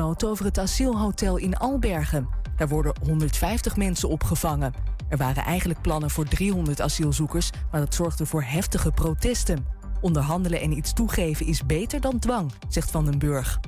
[0.00, 2.28] over het asielhotel in Albergen.
[2.56, 4.74] Daar worden 150 mensen opgevangen.
[5.08, 9.66] Er waren eigenlijk plannen voor 300 asielzoekers, maar dat zorgde voor heftige protesten.
[10.00, 13.60] Onderhandelen en iets toegeven is beter dan dwang, zegt Van den Burg.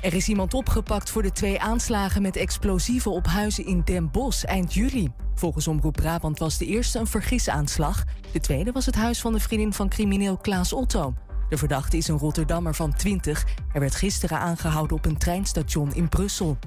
[0.00, 4.44] Er is iemand opgepakt voor de twee aanslagen met explosieven op huizen in Den Bosch
[4.44, 5.12] eind juli.
[5.34, 8.04] Volgens Omroep Brabant was de eerste een vergisaanslag.
[8.32, 11.14] De tweede was het huis van de vriendin van crimineel Klaas Otto.
[11.52, 13.44] De verdachte is een Rotterdammer van 20.
[13.68, 16.58] Hij werd gisteren aangehouden op een treinstation in Brussel.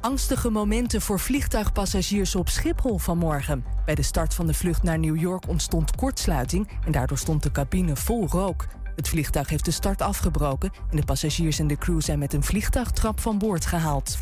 [0.00, 3.64] Angstige momenten voor vliegtuigpassagiers op Schiphol vanmorgen.
[3.84, 7.50] Bij de start van de vlucht naar New York ontstond kortsluiting en daardoor stond de
[7.50, 8.66] cabine vol rook.
[8.96, 12.44] Het vliegtuig heeft de start afgebroken en de passagiers en de crew zijn met een
[12.44, 14.18] vliegtuigtrap van boord gehaald.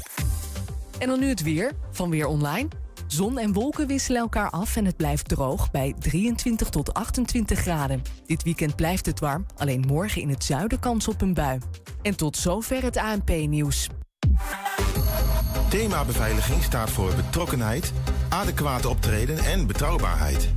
[0.98, 2.68] En dan nu het weer van Weer Online.
[3.12, 8.02] Zon en wolken wisselen elkaar af en het blijft droog bij 23 tot 28 graden.
[8.26, 11.58] Dit weekend blijft het warm, alleen morgen in het zuiden kans op een bui.
[12.02, 13.88] En tot zover het ANP-nieuws.
[15.68, 17.92] Thema beveiliging staat voor betrokkenheid,
[18.28, 20.48] adequate optreden en betrouwbaarheid.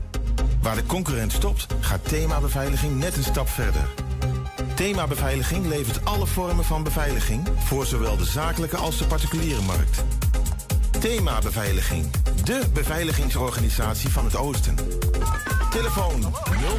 [0.62, 3.90] Waar de concurrent stopt, gaat thema beveiliging net een stap verder.
[4.76, 10.04] Thema Beveiliging levert alle vormen van beveiliging voor zowel de zakelijke als de particuliere markt.
[11.04, 12.06] Thema Beveiliging,
[12.44, 14.76] de beveiligingsorganisatie van het Oosten.
[15.70, 16.34] Telefoon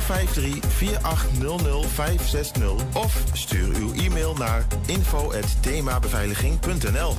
[0.06, 7.17] 053 4800 560 of stuur uw e-mail naar info@themabeveiliging.nl.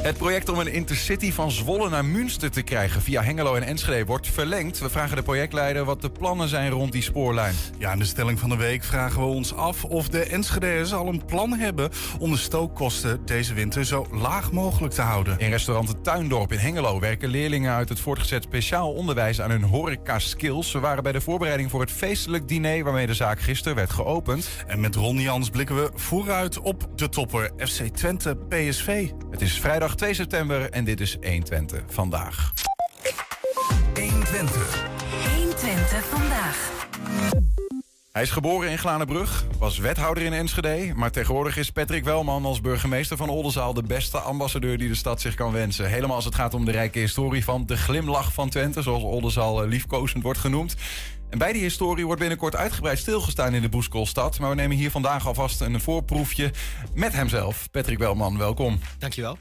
[0.00, 4.04] Het project om een intercity van Zwolle naar Münster te krijgen via Hengelo en Enschede
[4.04, 4.78] wordt verlengd.
[4.78, 7.54] We vragen de projectleider wat de plannen zijn rond die spoorlijn.
[7.78, 11.08] Ja, in de stelling van de week vragen we ons af of de Enschede'ers al
[11.08, 15.38] een plan hebben om de stookkosten deze winter zo laag mogelijk te houden.
[15.38, 19.64] In restaurant Het Tuindorp in Hengelo werken leerlingen uit het voortgezet speciaal onderwijs aan hun
[19.64, 20.70] horeca-skills.
[20.70, 24.48] Ze waren bij de voorbereiding voor het feestelijk diner waarmee de zaak gisteren werd geopend.
[24.66, 29.10] En met Ron Jans blikken we vooruit op de topper FC Twente PSV.
[29.30, 32.52] Het is vrijdag 2 september en dit is 120 vandaag.
[33.94, 34.84] 120.
[35.36, 36.70] 120 vandaag.
[38.12, 40.92] Hij is geboren in Glanenbrug, was wethouder in Enschede...
[40.94, 43.74] maar tegenwoordig is Patrick Welman als burgemeester van Oldenzaal...
[43.74, 45.88] de beste ambassadeur die de stad zich kan wensen.
[45.88, 48.82] Helemaal als het gaat om de rijke historie van de glimlach van Twente...
[48.82, 50.76] zoals Oldenzaal liefkozend wordt genoemd.
[51.30, 54.38] En bij die historie wordt binnenkort uitgebreid stilgestaan in de Boeskolstad.
[54.38, 56.52] Maar we nemen hier vandaag alvast een voorproefje
[56.94, 57.70] met hemzelf.
[57.70, 58.80] Patrick Welman, welkom.
[58.98, 59.38] Dankjewel.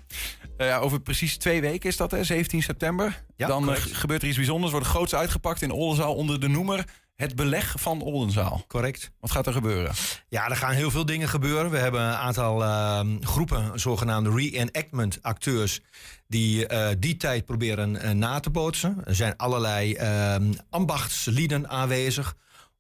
[0.58, 2.24] Uh, over precies twee weken is dat, hè?
[2.24, 3.24] 17 september.
[3.36, 4.72] Ja, Dan uh, gebeurt er iets bijzonders.
[4.72, 6.86] Wordt groots uitgepakt in Oldenzaal onder de noemer
[7.16, 8.64] het beleg van Oldenzaal.
[8.68, 9.12] Correct.
[9.20, 9.94] Wat gaat er gebeuren?
[10.28, 11.72] Ja, er gaan heel veel dingen gebeuren.
[11.72, 15.82] We hebben een aantal uh, groepen, zogenaamde reenactment acteurs,
[16.30, 19.02] die uh, die tijd proberen uh, na te bootsen.
[19.06, 22.36] Er zijn allerlei ehm, ambachtslieden aanwezig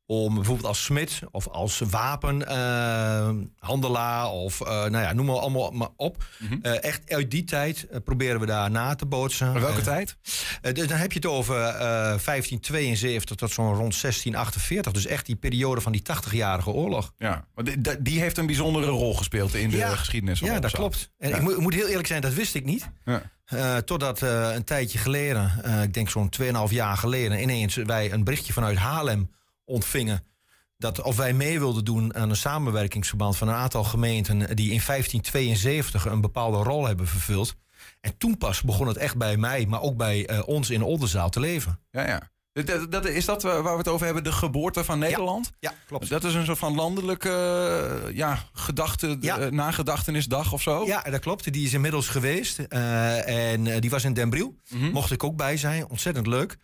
[0.05, 5.71] om bijvoorbeeld als smid of als wapenhandelaar uh, of uh, nou ja, noem maar allemaal
[5.71, 6.25] maar op.
[6.37, 6.59] Mm -hmm.
[6.63, 9.51] uh, echt uit die tijd proberen we daar na te bootsen.
[9.51, 10.17] Maar welke tijd?
[10.61, 14.91] dus dan heb je het over 1572 tot zo'n rond 1648.
[14.91, 17.13] Dus echt die periode van die 80-jarige oorlog.
[17.17, 20.39] Ja, maar die, die, heeft een bijzondere rol gespeeld in de ja, geschiedenis.
[20.39, 21.11] Ja, dat klopt.
[21.17, 21.35] En ja.
[21.35, 22.89] ik, moet, ik, moet, heel eerlijk zijn, dat wist ik niet.
[23.05, 23.21] Ja.
[23.53, 28.11] Uh, totdat uh, een tijdje geleden, uh, ik denk zo'n 2,5 jaar geleden, ineens wij
[28.11, 29.31] een berichtje vanuit Haarlem
[29.65, 30.23] ontvingen.
[30.77, 34.81] Dat of wij mee wilden doen aan een samenwerkingsverband van een aantal gemeenten die in
[34.85, 37.55] 1572 een bepaalde rol hebben vervuld.
[38.01, 41.39] En toen pas begon het echt bij mij, maar ook bij ons in Oldenzaal te
[41.39, 41.79] leven.
[41.91, 42.29] Ja, ja.
[42.65, 45.51] Dat, dat, is dat waar we het over hebben, de geboorte van Nederland?
[45.59, 46.09] Ja, ja klopt.
[46.09, 47.29] Dat is een soort van landelijke
[48.07, 49.39] uh, ja, gedachte, ja.
[49.39, 50.85] Uh, nagedachtenisdag of zo?
[50.85, 51.53] Ja, dat klopt.
[51.53, 52.59] Die is inmiddels geweest.
[52.69, 54.55] Uh, en die was in Den Briel.
[54.69, 54.91] Mm -hmm.
[54.91, 55.89] Mocht ik ook bij zijn.
[55.89, 56.57] Ontzettend leuk.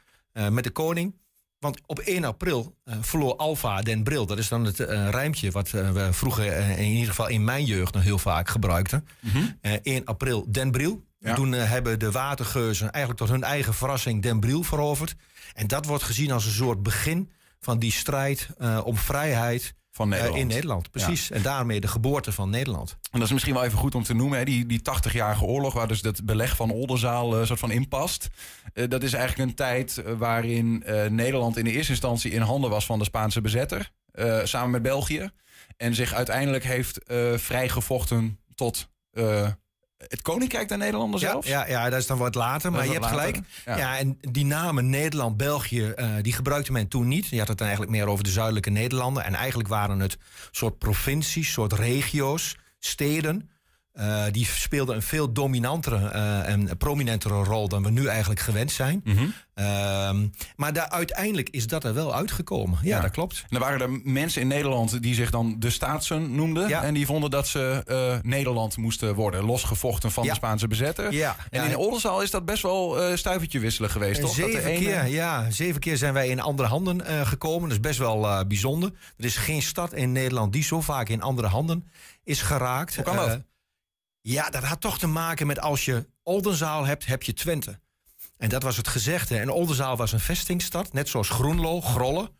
[0.50, 1.16] met de koning.
[1.60, 4.26] Want op 1 april verloor Alfa den Bril.
[4.26, 4.80] Dat is dan het
[5.10, 9.08] rijmpje wat we vroeger in ieder geval in mijn jeugd nog heel vaak gebruikten.
[9.20, 9.58] Mm -hmm.
[9.84, 11.04] 1 april den Bril.
[11.26, 11.36] Ja.
[11.36, 15.16] Toen hebben de watergeuzen eigenlijk tot hun eigen verrassing den Bril veroverd.
[15.54, 18.50] En dat wordt gezien als een soort begin van die strijd
[18.84, 20.36] om vrijheid van Nederland.
[20.36, 21.28] Uh, in Nederland, precies.
[21.28, 21.36] Ja.
[21.36, 22.98] En daarmee de geboorte van Nederland.
[23.12, 24.38] En dat is misschien wel even goed om te noemen.
[24.38, 24.46] Hè?
[24.46, 28.28] Die, die 80-jarige oorlog, waar dus dat beleg van Oldenzaal uh, soort van inpast.
[28.74, 32.86] Uh, dat is eigenlijk een tijd waarin Nederland in de eerste instantie in handen was
[32.86, 33.92] van de Spaanse bezetter.
[34.44, 35.30] samen met België.
[35.78, 37.00] En zich uiteindelijk heeft
[37.36, 38.90] vrijgevochten tot
[39.98, 41.48] het Koninkrijk der Nederlanden ja, zelfs?
[41.48, 42.72] Ja, ja, dat is dan wat later.
[42.72, 43.20] Maar je hebt later.
[43.20, 43.40] gelijk.
[43.66, 43.78] Ja.
[43.78, 43.98] ja.
[43.98, 47.28] en die namen Nederland, België, uh, die gebruikte men toen niet.
[47.28, 49.24] Je had het dan eigenlijk meer over de zuidelijke Nederlanden.
[49.24, 50.18] En eigenlijk waren het
[50.52, 53.50] soort provincies, soort regio's, steden.
[54.00, 58.72] Uh, die speelde een veel dominantere uh, en prominentere rol dan we nu eigenlijk gewend
[58.72, 59.02] zijn.
[59.04, 59.34] Mm -hmm.
[59.56, 62.80] uh, maar daar, uiteindelijk is dat er wel uitgekomen.
[62.82, 63.46] Ja, ja, dat klopt.
[63.50, 66.68] En er waren er mensen in Nederland die zich dan de staatsen noemden.
[66.68, 66.84] Ja.
[66.84, 69.44] En die vonden dat ze uh, Nederland moesten worden.
[69.44, 70.30] Losgevochten van ja.
[70.30, 71.14] de Spaanse bezetter.
[71.14, 71.36] Ja.
[71.50, 74.34] En in Oldenzaal is dat best wel uh, stuivertje wisselen geweest, toch?
[74.34, 74.80] Zeven, dat ene...
[74.80, 77.62] keer, ja, zeven keer zijn wij in andere handen gekomen.
[77.62, 78.92] Dat is best wel bijzonder.
[79.18, 81.88] Er is geen stad in Nederland die zo vaak in andere handen
[82.24, 82.96] is geraakt.
[82.96, 83.42] Hoe kan dat?
[84.28, 87.80] Ja, dat had toch te maken met als je Oldenzaal hebt, heb je Twente.
[88.38, 89.38] En dat was het gezegde.
[89.38, 92.32] En Oldenzaal was een vestingstad, net zoals Groenlo, Grolle.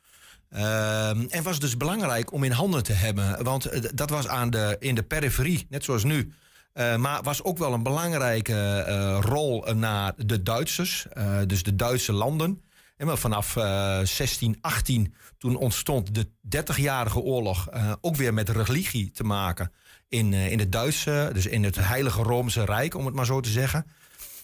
[0.50, 3.44] Uh, en was dus belangrijk om in handen te hebben.
[3.44, 6.34] Want dat was aan de, in de periferie, net zoals nu.
[6.74, 11.06] Uh, maar was ook wel een belangrijke uh, rol naar de Duitsers.
[11.48, 12.64] Dus de Duitse landen.
[12.98, 16.28] En vanaf 1618, toen ontstond de
[16.58, 17.70] 30-jarige oorlog.
[18.02, 19.72] ook weer met religie te maken
[20.10, 23.40] in, uh, in het Duitse, dus in het Heilige Roomse Rijk, om het maar zo
[23.40, 23.86] te zeggen.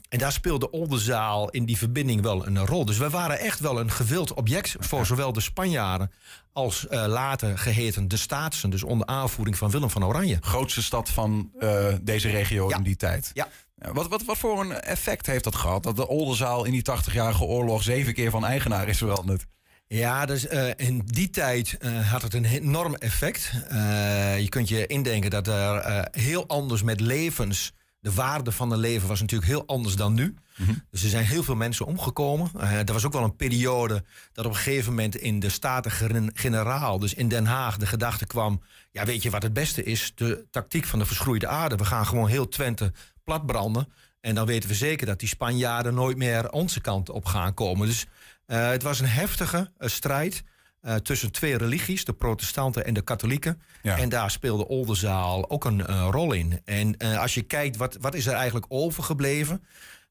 [0.10, 2.86] En daar speelde Oldenzaal in die verbinding wel een rol.
[2.86, 6.12] Dus we waren echt wel een gewild object voor zowel de Spanjaarden
[6.54, 10.38] als uh, later geheten de Staatsen, dus onder aanvoering van Willem van Oranje.
[10.42, 12.78] Grootste stad van uh, deze regio ja.
[12.78, 13.32] in die tijd.
[13.34, 13.48] Ja.
[13.82, 15.84] Wat, wat, wat voor een effect heeft dat gehad?
[15.84, 19.46] Dat de Oldenzaal in die 80-jarige oorlog zeven keer van eigenaar is veranderd?
[19.88, 23.52] Ja, dus uh, in die tijd uh, had het een enorm effect.
[23.72, 27.72] Uh, je kunt je indenken dat er heel anders met levens.
[28.00, 30.36] De waarde van een leven was natuurlijk heel anders dan nu.
[30.56, 30.84] Mm -hmm.
[30.92, 32.52] Dus er zijn heel veel mensen omgekomen.
[32.60, 34.04] er was ook wel een periode
[34.34, 38.62] dat op een gegeven moment in de Staten-Generaal, dus in Den Haag, de gedachte kwam:
[38.92, 40.12] ja, weet je wat het beste is?
[40.16, 41.76] De tactiek van de verschroeide aarde.
[41.76, 42.92] We gaan gewoon heel Twente
[43.24, 43.88] platbranden.
[44.22, 47.88] En dan weten we zeker dat die Spanjaarden nooit meer onze kant op gaan komen.
[47.88, 48.06] Dus
[48.48, 50.44] uh, het was een heftige uh, strijd
[50.82, 53.62] uh, tussen twee religies, de protestanten en de katholieken.
[53.82, 53.98] Ja.
[53.98, 56.62] En daar speelde Oldenzaal ook een rol in.
[56.66, 59.64] En als je kijkt, wat, wat is er eigenlijk overgebleven?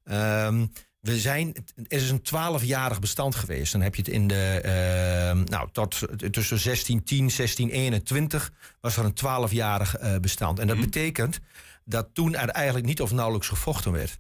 [0.05, 3.73] Um, we zijn, er is een twaalfjarig bestand geweest.
[3.73, 5.99] Dan heb je het in de, uh, nou, tot
[6.33, 10.59] tussen 1610, 1621 was er een twaalfjarig bestand.
[10.59, 10.83] En dat mm.
[10.83, 11.41] betekent
[11.85, 14.19] dat toen er eigenlijk niet of nauwelijks gevochten werd.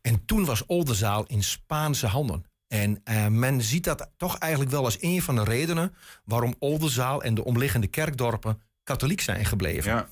[0.00, 2.44] En toen was Oldenzaal in Spaanse handen.
[2.68, 5.94] En uh, men ziet dat toch eigenlijk wel als een van de redenen
[6.24, 9.92] waarom Oldenzaal en de omliggende kerkdorpen katholiek zijn gebleven.
[9.92, 10.08] Ja.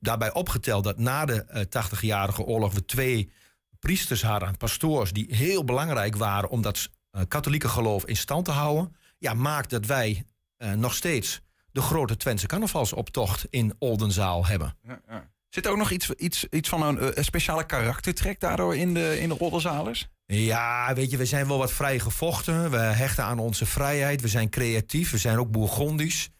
[0.00, 3.30] Daarbij opgeteld dat na de uh, 80-jarige oorlog we twee
[3.78, 8.50] priesters hadden, pastoors, die heel belangrijk waren om dat uh, katholieke geloof in stand te
[8.50, 8.96] houden.
[9.18, 10.24] Ja, maakt dat wij
[10.76, 11.40] nog steeds
[11.70, 14.76] de grote Twentse carnavalsoptocht in Oldenzaal hebben.
[14.82, 15.30] Ja, ja.
[15.56, 19.20] Zit er ook nog iets, iets, iets van een, een speciale karaktertrek daardoor in de,
[19.20, 19.36] in de?
[20.26, 22.70] Ja, weet je, we zijn wel wat vrij gevochten.
[22.70, 24.20] We hechten aan onze vrijheid.
[24.20, 25.10] We zijn creatief.
[25.10, 26.30] We zijn ook bourgondisch.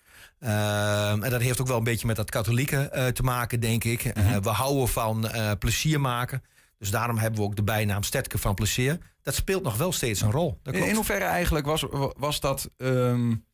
[0.41, 3.85] Uh, en dat heeft ook wel een beetje met dat katholieke uh, te maken, denk
[3.85, 4.05] ik.
[4.05, 4.43] Mm -hmm.
[4.43, 6.43] we houden van plezier maken.
[6.79, 8.99] Dus daarom hebben we ook de bijnaam Stetke van Plezier.
[9.23, 10.61] Dat speelt nog wel steeds een rol.
[10.63, 11.85] In, in hoeverre eigenlijk was,
[12.17, 12.71] was dat...
[12.77, 13.46] Um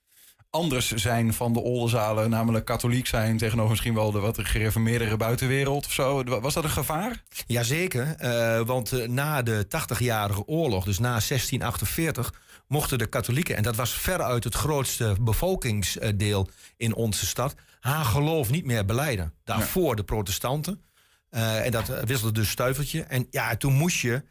[0.52, 5.86] anders zijn van de Oldenzalen, namelijk katholiek zijn tegenover misschien wel de wat gereformeerdere buitenwereld
[5.86, 6.24] of zo.
[6.24, 7.22] Was dat een gevaar?
[7.46, 12.34] Jazeker, uh, want uh, na de 80-jarige oorlog, dus na 1648,
[12.66, 18.50] mochten de katholieken, en dat was veruit het grootste bevolkingsdeel in onze stad, haar geloof
[18.50, 19.34] niet meer beleiden.
[19.44, 19.94] Daarvoor ja.
[19.94, 20.82] de protestanten.
[21.30, 23.02] Uh, en dat wisselde dus stuiveltje.
[23.02, 24.22] En ja, toen moest je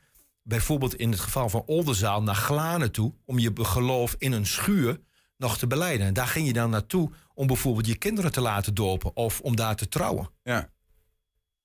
[0.43, 4.99] bijvoorbeeld in het geval van Oldenzaal naar Glanen toe om je geloof in een schuur
[5.41, 6.07] nog te beleiden.
[6.07, 9.55] En daar ging je dan naartoe om bijvoorbeeld je kinderen te laten dopen of om
[9.55, 10.29] daar te trouwen.
[10.43, 10.69] Ja.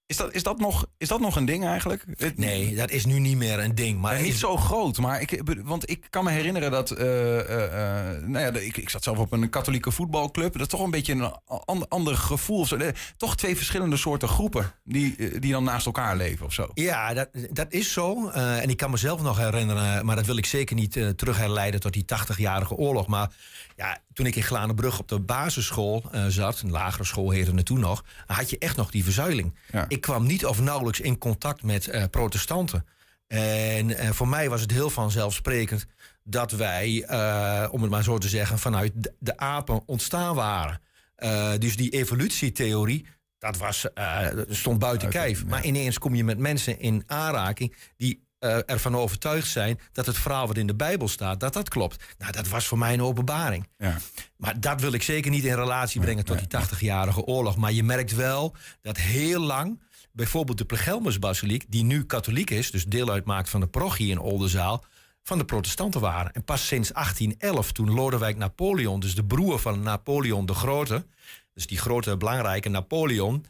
[0.08, 2.04] Is dat, is, dat nog, is dat nog een ding eigenlijk?
[2.36, 4.00] Nee, dat is nu niet meer een ding.
[4.00, 4.98] Maar ja, niet zo groot.
[4.98, 6.98] Maar ik, want ik kan me herinneren dat.
[6.98, 7.48] Uh, uh,
[8.26, 10.52] nou ja, ik, ik zat zelf op een katholieke voetbalclub.
[10.52, 11.30] Dat is toch een beetje
[11.64, 12.66] een ander gevoel.
[13.16, 16.70] Toch twee verschillende soorten groepen die, die dan naast elkaar leven of zo.
[16.74, 18.28] Ja, dat, dat is zo.
[18.28, 21.80] Uh, en ik kan mezelf nog herinneren, maar dat wil ik zeker niet terug herleiden
[21.80, 23.06] tot die 80-jarige oorlog.
[23.06, 23.30] Maar
[23.76, 27.66] ja, toen ik in Glanenbrug op de basisschool uh, zat, een lagere school heette het
[27.66, 29.54] toen nog, had je echt nog die verzuiling.
[29.72, 29.84] Ja.
[29.88, 32.86] Ik kwam niet of nauwelijks in contact met uh, protestanten.
[33.26, 35.86] En uh, voor mij was het heel vanzelfsprekend
[36.22, 37.08] dat wij,
[37.70, 40.80] om het maar zo te zeggen, vanuit de, de apen ontstaan waren.
[41.58, 43.06] dus die evolutietheorie,
[43.38, 43.86] dat was,
[44.48, 45.46] stond buiten kijf.
[45.46, 50.18] Maar ineens kom je met mensen in aanraking die uh, ervan overtuigd zijn dat het
[50.18, 52.04] verhaal wat in de Bijbel staat, dat dat klopt.
[52.18, 53.68] Nou, dat was voor mij een openbaring.
[53.78, 53.98] Ja.
[54.36, 57.56] Maar dat wil ik zeker niet in relatie brengen tot die 80-jarige oorlog.
[57.56, 62.84] Maar je merkt wel dat heel lang, bijvoorbeeld de Plegelmusbasiliek, die nu katholiek is, dus
[62.84, 64.84] deel uitmaakt van de parochie in Oldenzaal,
[65.22, 66.32] van de protestanten waren.
[66.32, 71.06] En pas sinds 1811, toen Lodewijk Napoleon, dus de broer van Napoleon de Grote,
[71.54, 73.44] dus die grote belangrijke Napoleon,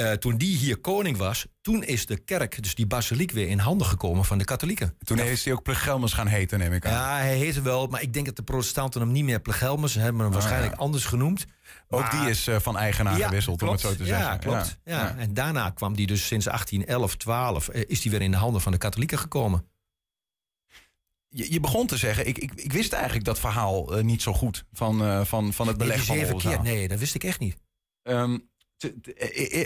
[0.00, 3.58] eh, toen die hier koning was, toen is de kerk, dus die basiliek, weer in
[3.58, 4.96] handen gekomen van de katholieken.
[5.02, 6.92] Toen is hij ook Plegelmus gaan heten, neem ik aan.
[6.92, 10.22] Ja, hij heette wel, maar ik denk dat de protestanten hem niet meer Plegelmus hebben
[10.22, 10.84] hem waarschijnlijk Ah, ja.
[10.84, 11.46] anders genoemd.
[11.88, 14.40] ook Maar- die is eh, van eigenaar Ja, gewisseld, om het zo te ja, zeggen.
[14.40, 14.78] Klopt.
[14.84, 15.16] Ja.
[15.16, 18.60] En daarna kwam die dus sinds 1811, 12, eh, is die weer in de handen
[18.60, 19.64] van de katholieken gekomen.
[21.28, 24.64] Je, je begon te zeggen, ik, ik, ik wist eigenlijk dat verhaal niet zo goed
[24.72, 26.62] van, van, van het Nee, beleg is van Oldenzaal.
[26.62, 27.56] Nee, dat wist ik echt niet.
[28.02, 28.34] Eh,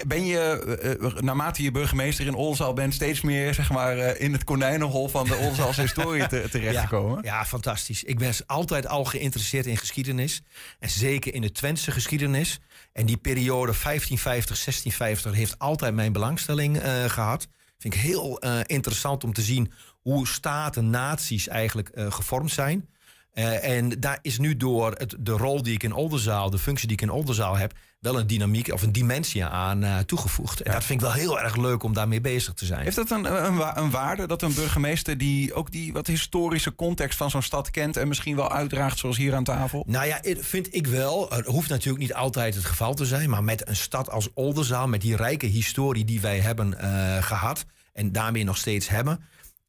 [0.07, 4.21] ben je, eh, eh, naarmate je burgemeester in Oldenzaal bent, steeds meer zeg maar, eh,
[4.25, 7.23] in het konijnenhol van de Oldenzaalse historie te- terechtgekomen?
[7.23, 8.05] Ja, fantastisch.
[8.05, 10.43] Ik ben altijd al geïnteresseerd in geschiedenis.
[10.79, 12.61] En zeker in de Twentse geschiedenis.
[12.93, 17.49] En die periode 1550, 1650 heeft altijd mijn belangstelling eh, gehad.
[17.79, 22.89] Vind ik heel eh, interessant om te zien hoe staten, naties eigenlijk eh, gevormd zijn.
[23.35, 26.89] Eh, en daar is nu door het, de rol die ik in Oldenzaal, de functie
[26.89, 30.61] die ik in Oldenzaal heb, wel een dynamiek of een dimensie aan eh, toegevoegd.
[30.61, 32.83] En dat vind ik wel heel erg leuk om daarmee bezig te zijn.
[32.83, 36.75] Heeft dat een, een, wa- een waarde dat een burgemeester die ook die wat historische
[36.75, 39.85] context van zo'n stad kent en misschien wel uitdraagt zoals hier aan tafel?
[39.87, 41.27] Nou ja, vind ik wel.
[41.31, 43.31] Het hoeft natuurlijk niet altijd het geval te zijn.
[43.31, 47.65] Maar met een stad als Oldenzaal, met die rijke historie die wij hebben eh, gehad.
[47.93, 49.21] En daarmee nog steeds hebben.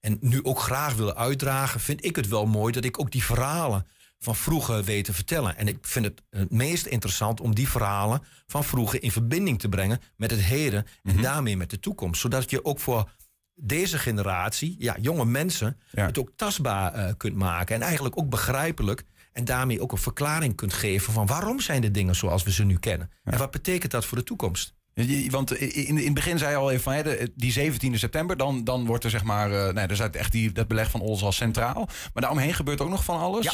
[0.05, 3.23] En nu ook graag willen uitdragen, vind ik het wel mooi dat ik ook die
[3.23, 3.87] verhalen
[4.19, 5.57] van vroeger weet te vertellen.
[5.57, 9.69] En ik vind het het meest interessant om die verhalen van vroeger in verbinding te
[9.69, 12.21] brengen met het heden en daarmee met de toekomst.
[12.21, 13.11] Zodat je ook voor
[13.55, 16.05] deze generatie, ja, jonge mensen, Ja.
[16.05, 17.75] het ook tastbaar eh, kunt maken.
[17.75, 19.03] En eigenlijk ook begrijpelijk.
[19.31, 22.63] En daarmee ook een verklaring kunt geven van waarom zijn de dingen zoals we ze
[22.63, 23.11] nu kennen.
[23.23, 24.74] En wat betekent dat voor de toekomst?
[24.95, 27.03] Je- Want in, in het begin zei je al even van hè,
[27.35, 30.51] die 17 september, dan, dan wordt er zeg maar, eh nee, er staat echt die,
[30.51, 31.85] dat beleg van Oldenzaal centraal.
[32.13, 33.45] Maar daaromheen gebeurt ook nog van alles.
[33.45, 33.53] Ja.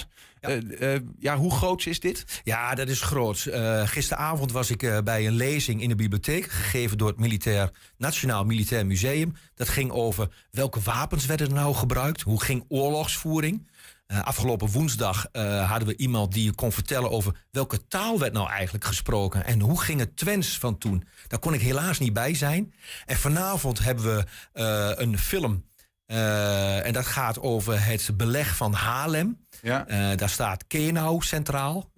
[0.79, 2.41] Ja, ja hoe groot is dit?
[2.43, 3.45] Ja, dat is groot.
[3.45, 7.71] Eh, gisteravond was ik eh, bij een lezing in de bibliotheek, gegeven door het Militair,
[7.97, 9.33] Nationaal Militair Museum.
[9.55, 13.67] Dat ging over welke wapens werden er nou gebruikt, hoe ging oorlogsvoering.
[14.11, 18.49] Eh, afgelopen woensdag eh, hadden we iemand die kon vertellen over welke taal werd nou
[18.49, 21.03] eigenlijk gesproken en hoe ging het Twents van toen.
[21.27, 22.73] Daar kon ik helaas niet bij zijn.
[23.05, 25.69] En vanavond hebben we eh, een film
[26.05, 29.45] en dat gaat over het beleg van Haarlem.
[29.61, 29.85] Ja.
[30.15, 31.91] Daar staat Kenau centraal.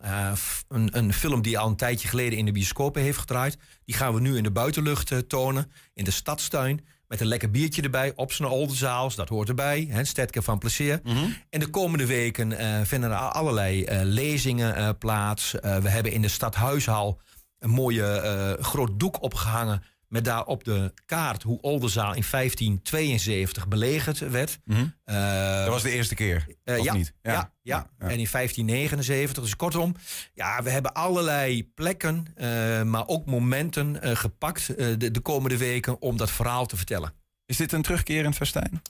[0.67, 3.58] Een, een film die al een tijdje geleden in de bioscopen heeft gedraaid.
[3.86, 5.72] Die gaan we nu in de buitenlucht tonen.
[5.93, 6.86] In de stadstuin.
[7.13, 8.13] Met een lekker biertje erbij.
[8.15, 9.15] Op zijn Oldenzaals.
[9.15, 9.88] Dat hoort erbij.
[9.89, 11.01] Hè, Stedke van Plezier.
[11.50, 15.51] En de komende weken eh, vinden er allerlei eh, lezingen eh, plaats.
[15.51, 17.22] We hebben in de stadhuishal
[17.60, 19.84] een mooie groot doek opgehangen.
[20.13, 24.60] Met daarop de kaart hoe Oldenzaal in 1572 belegerd werd.
[25.03, 27.13] Eh, Dat was de eerste keer, eh, of ja, niet?
[27.22, 29.43] Ja, ja, en in 1579.
[29.43, 29.96] Dus kortom,
[30.34, 36.17] ja, we hebben allerlei plekken, eh, maar ook momenten gepakt de, de komende weken om
[36.17, 37.13] dat verhaal te vertellen.
[37.46, 38.82] Is dit een terugkerend festijn?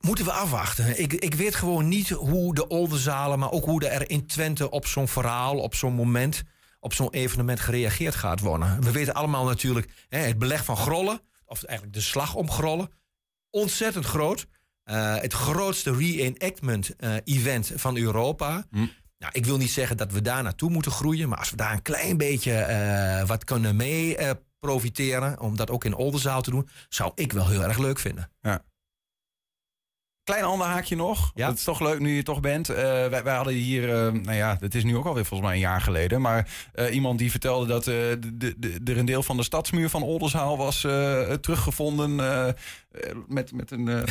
[0.00, 1.00] Moeten we afwachten.
[1.00, 4.86] Ik, ik weet gewoon niet hoe de Oldenzalen, maar ook hoe er in Twente op
[4.86, 6.42] zo'n verhaal, op zo'n moment,
[6.84, 8.82] op zo'n evenement gereageerd gaat worden.
[8.82, 12.90] We weten allemaal natuurlijk hè, het beleg van Grollen, of eigenlijk de slag om Grollen,
[13.50, 14.46] ontzettend groot.
[14.84, 18.66] Eh, het grootste reenactment eh, event van Europa.
[18.70, 18.86] Hm.
[19.18, 21.72] Nou, ik wil niet zeggen dat we daar naartoe moeten groeien, maar als we daar
[21.72, 24.16] een klein beetje eh, wat kunnen mee
[24.58, 28.30] profiteren, om dat ook in Oldenzaal te doen, zou ik wel heel erg leuk vinden.
[30.24, 31.30] Klein ander haakje nog.
[31.34, 31.48] Ja.
[31.48, 32.68] Het is toch leuk nu je toch bent.
[32.68, 32.76] Eh,
[33.06, 35.64] wij, wij hadden hier, eh, nou ja, het is nu ook alweer volgens mij een
[35.64, 36.20] jaar geleden.
[36.20, 39.88] Maar eh, iemand die vertelde dat de, de, de, er een deel van de stadsmuur
[39.88, 40.80] van Oldenzaal was
[41.40, 42.16] teruggevonden.
[43.28, 44.06] met, met een,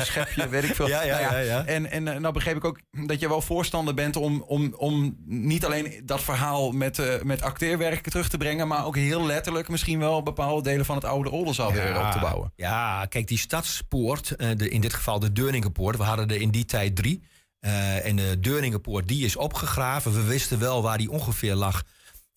[0.00, 0.88] schepje, weet ik veel.
[0.88, 1.64] Ja, ja, Nou ja, ja.
[1.64, 5.64] En, en nou begreep ik ook dat je wel voorstander bent om, om, om niet
[5.64, 8.68] alleen dat verhaal met, met acteerwerk terug te brengen.
[8.68, 12.18] Maar ook heel letterlijk misschien wel bepaalde delen van het oude Oldenzaal weer op te
[12.18, 12.52] bouwen.
[12.56, 16.64] Ja, kijk, die stadspoort, de, in dit geval de Deurningenpoort, we hadden er in die
[16.64, 17.22] tijd drie.
[17.60, 20.12] Eh, en de Deurningenpoort, die is opgegraven.
[20.12, 21.82] We wisten wel waar die ongeveer lag.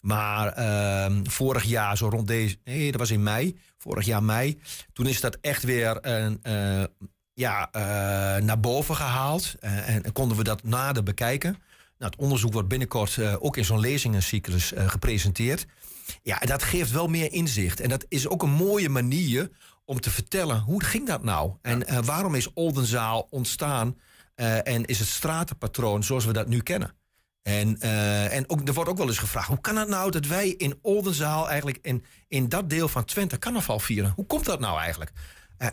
[0.08, 4.60] Maar ehm, vorig jaar, zo rond deze, nee, dat was in mei, vorig jaar mei,
[4.94, 6.84] toen is dat echt weer een, eh,
[7.34, 7.82] ja, eh,
[8.44, 9.56] naar boven gehaald.
[9.60, 11.52] Eh, en konden we dat nader bekijken.
[11.98, 15.66] Nou, het onderzoek wordt binnenkort ook in zo'n lezingencyclus gepresenteerd.
[16.24, 17.80] Ja, dat geeft wel meer inzicht.
[17.80, 19.50] En dat is ook een mooie manier
[19.88, 21.54] om te vertellen hoe ging dat nou?
[21.62, 23.98] En eh, waarom is Oldenzaal ontstaan
[24.36, 26.96] eh, en is het stratenpatroon zoals we dat nu kennen?
[27.42, 30.26] En, eh, en ook, er wordt ook wel eens gevraagd: hoe kan het nou dat
[30.26, 34.14] wij in Oldenzaal eigenlijk in, in dat deel van Twente carnaval vieren?
[34.16, 35.12] Hoe komt dat nou eigenlijk?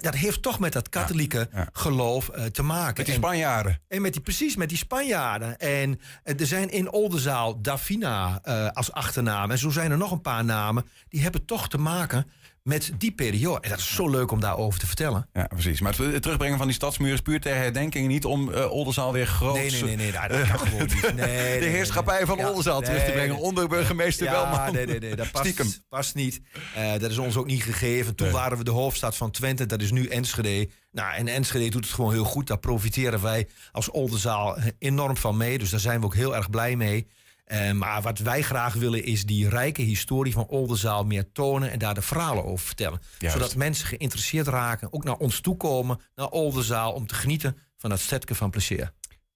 [0.00, 1.68] Dat heeft toch met dat katholieke ja.
[1.72, 2.94] geloof te maken.
[2.96, 3.80] Met die En- Spanjaarden.
[3.88, 5.58] en met die, precies, met die Spanjaarden.
[5.58, 8.40] En er zijn in Oldenzaal Davina
[8.72, 9.50] als achternaam.
[9.50, 10.88] En zo zijn er nog een paar namen.
[11.08, 12.26] Die hebben toch te maken
[12.64, 13.60] met die periode.
[13.60, 15.28] En dat is zo leuk om daarover te vertellen.
[15.32, 15.80] Ja, precies.
[15.80, 18.08] Maar het, terugbrengen van die stadsmuur is puur ter herdenking.
[18.08, 19.54] Niet om eh, Oldenzaal weer groot...
[19.54, 21.14] Nee, nee, nee, nee, dat kan gewoon niet.
[21.24, 22.26] Nee, de heerschappij nee.
[22.26, 23.36] van Ja, Oldenzaal terug te brengen.
[23.36, 25.66] Onder burgemeester Ja, nee, nee, nee, dat Stiekem.
[25.66, 26.40] past, past niet.
[26.74, 28.14] Eh, dat is ons ook niet gegeven.
[28.14, 30.68] Toen waren we de hoofdstad van Twente, dat is nu Enschede.
[30.90, 32.46] Nou, en Enschede doet het gewoon heel goed.
[32.46, 35.58] Daar profiteren wij als Oldenzaal enorm van mee.
[35.58, 37.06] Dus daar zijn we ook heel erg blij mee.
[37.44, 41.78] Eh, maar wat wij graag willen is die rijke historie van Oldenzaal meer tonen en
[41.78, 43.00] daar de verhalen over vertellen.
[43.18, 43.36] Juist.
[43.36, 47.90] Zodat mensen geïnteresseerd raken, ook naar ons toe komen, naar Oldenzaal, om te genieten van
[47.90, 48.92] dat stedje van plezier.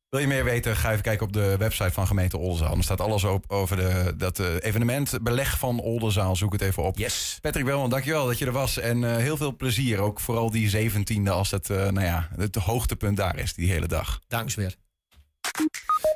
[0.09, 2.77] Wil je meer weten, ga even kijken op de website van gemeente Oldenzaal.
[2.77, 6.37] Er staat alles op over de, dat eh, evenement, beleg van Oldenzaal.
[6.37, 6.99] Zoek het even op.
[6.99, 7.39] Yes.
[7.41, 8.79] Patrick Welman, dankjewel dat je er was.
[8.79, 9.99] En eh, heel veel plezier.
[9.99, 14.21] Ook vooral die 17e als het, nou ja, het hoogtepunt daar is, die hele dag.
[14.29, 14.75] Dank weer.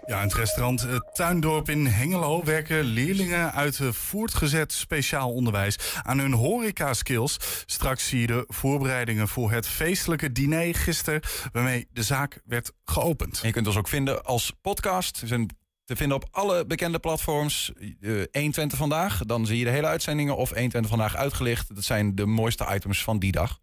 [0.06, 5.78] Ja, in het restaurant eh, Tuindorp in Hengelo werken leerlingen uit eh, voortgezet speciaal onderwijs
[6.02, 7.36] aan hun horeca-skills.
[7.66, 11.20] Straks zie je de voorbereidingen voor het feestelijke diner gisteren,
[11.52, 13.40] waarmee de zaak werd geopend.
[13.40, 15.20] En je kunt ons ook vinden als podcast.
[15.20, 17.72] We zijn te vinden op alle bekende platforms.
[18.00, 20.36] Eh 120 vandaag, dan zie je de hele uitzendingen.
[20.36, 21.74] Of 120 vandaag uitgelicht.
[21.74, 23.58] Dat zijn de mooiste items van die dag.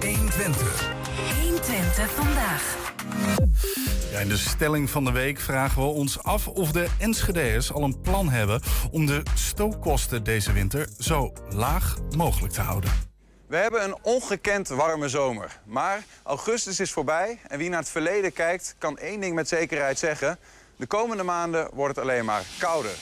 [0.00, 0.93] 120
[2.02, 2.92] vandaag.
[4.12, 7.82] Ja, in de stelling van de week vragen we ons af of de Enschede'ers al
[7.82, 8.60] een plan hebben
[8.90, 12.90] om de stookkosten deze winter zo laag mogelijk te houden.
[13.46, 15.60] We hebben een ongekend warme zomer.
[15.64, 18.74] Maar augustus is voorbij en wie naar het verleden kijkt...
[18.78, 20.38] kan één ding met zekerheid zeggen.
[20.76, 22.94] De komende maanden wordt het alleen maar kouder.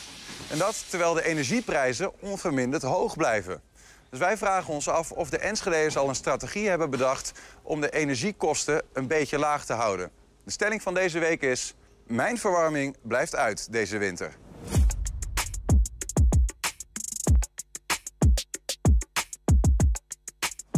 [0.50, 3.61] En dat terwijl de energieprijzen onverminderd hoog blijven.
[4.12, 7.33] Dus wij vragen ons af of de Enschede'ers al een strategie hebben bedacht...
[7.62, 10.11] om de energiekosten een beetje laag te houden.
[10.45, 11.75] De stelling van deze week is...
[12.07, 14.33] mijn verwarming blijft uit deze winter.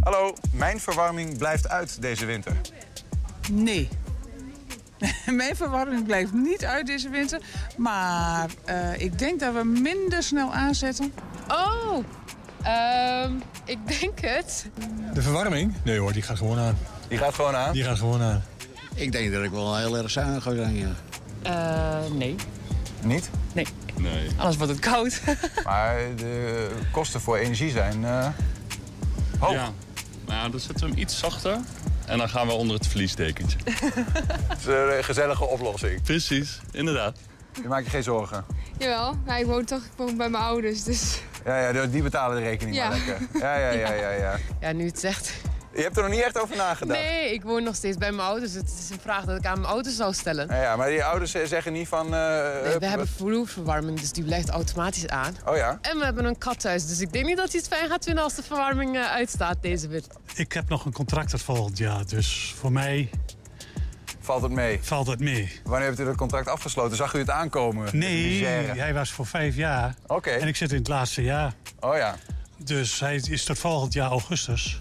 [0.03, 2.61] Hallo, mijn verwarming blijft uit deze winter.
[3.51, 3.89] Nee.
[5.27, 7.41] Mijn verwarming blijft niet uit deze winter.
[7.77, 11.15] Maar eh, ik denk dat we minder snel aanzetten.
[11.49, 12.05] Oh,
[12.65, 13.33] ehm,
[13.65, 14.67] ik denk het.
[15.15, 15.75] De verwarming?
[15.85, 16.79] Nee hoor, die gaat gewoon aan.
[17.09, 17.73] Die gaat gewoon aan.
[17.73, 18.43] Die gaat gewoon aan.
[18.95, 20.95] Ik denk dat ik wel heel erg zuinig ga zijn, ja.
[21.43, 22.35] Eh, nee.
[23.03, 23.31] Niet?
[23.53, 23.67] Nee.
[23.97, 24.29] Nee.
[24.37, 25.21] Anders wordt het koud.
[25.65, 28.27] Maar de kosten voor energie zijn eh,
[29.39, 29.53] hoog.
[29.53, 29.69] Ja.
[30.27, 31.59] Nou, ja, dan zetten we hem iets zachter.
[32.07, 33.59] En dan gaan we onder het vliesdekentje.
[34.49, 36.03] Het is een gezellige oplossing.
[36.03, 37.19] Precies, inderdaad.
[37.63, 38.45] Je maakt je geen zorgen.
[38.79, 41.21] Jawel, maar ik woon toch ik woon bij mijn ouders, dus...
[41.45, 42.89] Ja, ja, die betalen de rekening Ja.
[42.89, 43.41] maar lekker.
[43.41, 44.37] Ja, ja, ja, ja, ja.
[44.61, 45.33] Ja, nu het zegt.
[45.75, 47.01] Je hebt er nog niet echt over nagedacht.
[47.01, 48.53] Nee, ik woon nog steeds bij mijn ouders.
[48.53, 50.47] Het is een vraag dat ik aan mijn ouders zou stellen.
[50.49, 52.05] Ja, ja, maar die ouders zeggen niet van...
[52.15, 55.37] eh, Nee, we hebben vloerverwarming, dus die blijft automatisch aan.
[55.47, 55.79] Oh ja?
[55.83, 58.05] En we hebben een kat thuis, dus ik denk niet dat hij het fijn gaat
[58.05, 60.13] vinden als de verwarming eh, uitstaat deze winter.
[60.35, 63.11] Ik heb nog een contract dat volgend jaar, dus voor mij
[64.25, 64.79] Valt het mee?
[64.83, 65.61] valt het mee.
[65.65, 66.97] Wanneer heeft u dat contract afgesloten?
[66.97, 67.99] Zag u het aankomen?
[67.99, 70.31] Nee, hij was voor vijf jaar Oké.
[70.31, 71.55] en ik zit in het laatste jaar.
[71.81, 72.17] Oh ja.
[72.57, 74.79] Dus hij is tot volgend jaar augustus.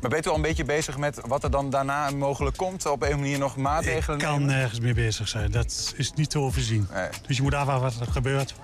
[0.00, 2.86] Maar bent u al een beetje bezig met wat er dan daarna mogelijk komt?
[2.86, 4.54] Op een manier nog maatregelen Ik kan nemen?
[4.56, 5.50] nergens mee bezig zijn.
[5.50, 6.88] Dat is niet te overzien.
[6.92, 7.08] Nee.
[7.26, 8.54] Dus je moet afwachten wat er gebeurt.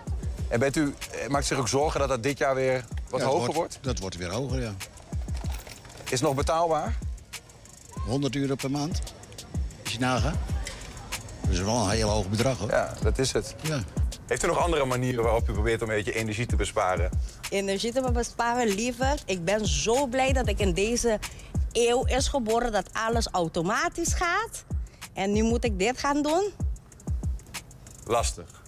[0.49, 3.21] En bent u, eh, maakt u zich ook zorgen dat dat dit jaar weer wat
[3.21, 3.79] Ja, hoger wordt?
[3.83, 4.73] Dat wordt weer hoger, ja.
[6.05, 6.97] Is het nog betaalbaar?
[8.07, 9.01] 100 euro per maand.
[9.91, 10.37] Als je nagaat.
[11.41, 12.71] Dat is wel een heel hoog bedrag, hoor.
[12.71, 13.55] Ja, dat is het.
[13.63, 13.81] Ja.
[14.27, 17.11] Heeft u nog andere manieren waarop u probeert om een beetje energie te besparen?
[17.49, 19.15] energie te besparen, liever.
[19.27, 21.19] Ik ben zo blij dat ik in deze
[21.73, 24.65] eeuw is geboren dat alles automatisch gaat.
[25.13, 26.51] En nu moet ik dit gaan doen.
[28.05, 28.63] Lastig.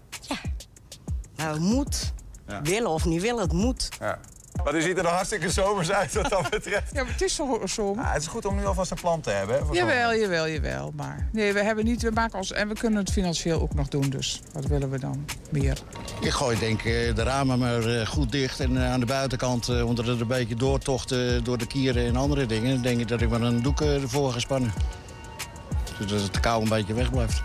[1.37, 2.12] Nou, het moet.
[2.46, 2.62] Ja.
[2.62, 3.88] Willen of niet willen, het moet.
[4.00, 4.20] Ja.
[4.65, 6.95] Maar u ziet er nog hartstikke zomers uit wat dat betreft.
[6.95, 7.61] Ja, maar het is zo.
[7.67, 7.95] zo.
[7.99, 9.57] Ah, het is goed om nu alvast een plan te hebben.
[9.57, 10.21] Hè, Jawel, zomer.
[10.21, 10.93] jawel, jawel.
[10.97, 12.03] Maar nee, we hebben niet.
[12.03, 12.53] We maken ons.
[12.53, 14.11] En we kunnen het financieel ook nog doen.
[14.11, 15.79] Dus wat willen we dan meer?
[16.21, 18.61] Ik gooi denk eh, de ramen maar eh, goed dicht.
[18.61, 22.17] En eh, aan de buitenkant, omdat het een beetje doortocht eh, door de kieren en
[22.17, 22.83] andere dingen...
[22.83, 24.73] denk ik dat ik maar een doek ervoor ga spannen.
[25.99, 27.41] Zodat het kou een beetje wegblijft.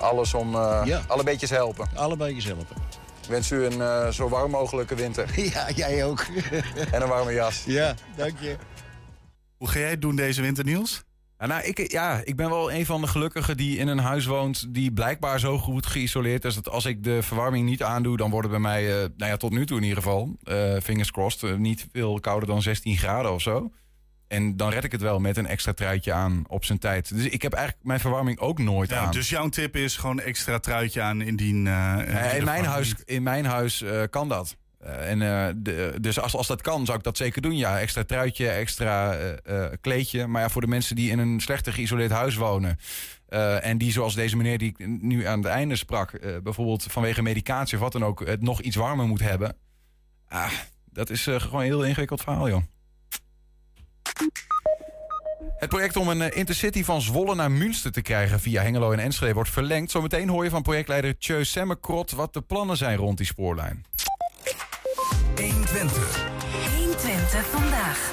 [0.00, 1.00] Alles om eh, Ja.
[1.06, 1.88] alle beetjes helpen.
[1.94, 2.76] Alle beetjes helpen.
[3.22, 5.28] Ik wens u een eh, zo warm mogelijke winter.
[5.52, 6.26] Ja, jij ook.
[6.92, 7.64] en een warme jas.
[7.66, 8.56] ja, dank je.
[9.56, 11.02] Hoe ga jij het doen deze winter, Niels?
[11.38, 14.26] Ja, nou, ik, ja, ik ben wel een van de gelukkigen die in een huis
[14.26, 14.74] woont...
[14.74, 16.54] die blijkbaar zo goed geïsoleerd is...
[16.54, 18.16] dat als ik de verwarming niet aandoe...
[18.16, 20.36] dan wordt het bij mij, eh, nou ja, tot nu toe in ieder geval...
[20.42, 23.70] eh fingers crossed, niet veel kouder dan 16 graden of zo.
[24.32, 27.14] En dan red ik het wel met een extra truitje aan op zijn tijd.
[27.14, 29.10] Dus ik heb eigenlijk mijn verwarming ook nooit Ja, aan.
[29.10, 31.66] dus jouw tip is gewoon extra truitje aan indien...
[31.66, 34.56] eh, in, de mijn huis, in mijn huis eh, kan dat.
[34.78, 35.18] Eh, en,
[35.62, 37.56] de, dus als, als dat kan, zou ik dat zeker doen.
[37.56, 39.16] Ja, extra truitje, extra
[39.80, 40.26] kleedje.
[40.26, 42.78] Maar ja, voor de mensen die in een slechter geïsoleerd huis wonen...
[43.60, 46.20] en die, zoals deze meneer die ik nu aan het einde sprak...
[46.42, 48.26] bijvoorbeeld vanwege medicatie of wat dan ook...
[48.26, 49.56] het nog iets warmer moet hebben...
[50.28, 50.50] Ah,
[50.84, 52.62] dat is gewoon een heel ingewikkeld verhaal, joh.
[55.56, 58.98] Het project om een eh, intercity van Zwolle naar Münster te krijgen via Hengelo en
[58.98, 59.90] Enschede wordt verlengd.
[59.90, 63.84] Zometeen hoor je van projectleider Tjeu Semmekrot wat de plannen zijn rond die spoorlijn.
[65.36, 66.31] 120.
[67.02, 68.12] 120 vandaag.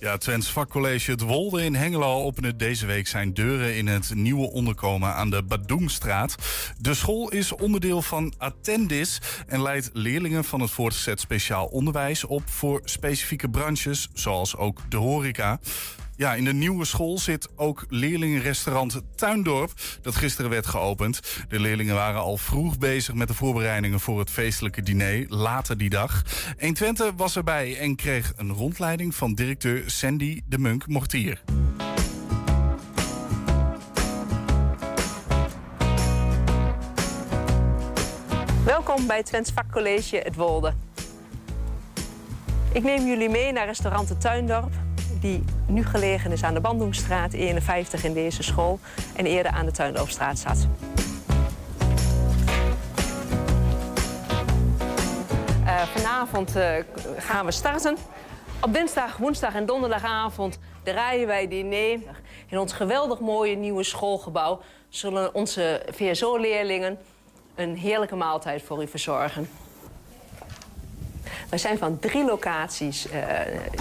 [0.00, 4.50] Ja, Twents vakcollege Het Wolde in Hengelo opende deze week zijn deuren in het nieuwe
[4.50, 6.36] onderkomen aan de Badoemstraat.
[6.78, 12.42] De school is onderdeel van Attendis en leidt leerlingen van het voortgezet speciaal onderwijs op
[12.48, 15.60] voor specifieke branches, zoals ook de horeca.
[16.22, 21.20] Ja, in de nieuwe school zit ook leerlingenrestaurant Tuindorp, dat gisteren werd geopend.
[21.48, 25.90] De leerlingen waren al vroeg bezig met de voorbereidingen voor het feestelijke diner, later die
[25.90, 26.22] dag.
[26.58, 31.42] 120 was erbij en kreeg een rondleiding van directeur Sandy de Munk Mortier.
[38.64, 40.74] Welkom bij Twents Vakcollege Het Wolde.
[42.72, 44.72] Ik neem jullie mee naar restaurant Tuindorp,
[45.22, 48.78] die nu gelegen is aan de Bandungstraat 51 in deze school
[49.16, 50.66] en eerder aan de Tuindorpstraat zat.
[55.66, 56.74] Eh, vanavond eh,
[57.16, 57.96] gaan we starten.
[58.60, 62.00] Op dinsdag, woensdag en donderdagavond draaien wij diner.
[62.48, 66.98] In ons geweldig mooie nieuwe schoolgebouw zullen onze VSO-leerlingen
[67.54, 69.48] een heerlijke maaltijd voor u verzorgen.
[71.52, 73.22] We zijn van drie locaties, eh,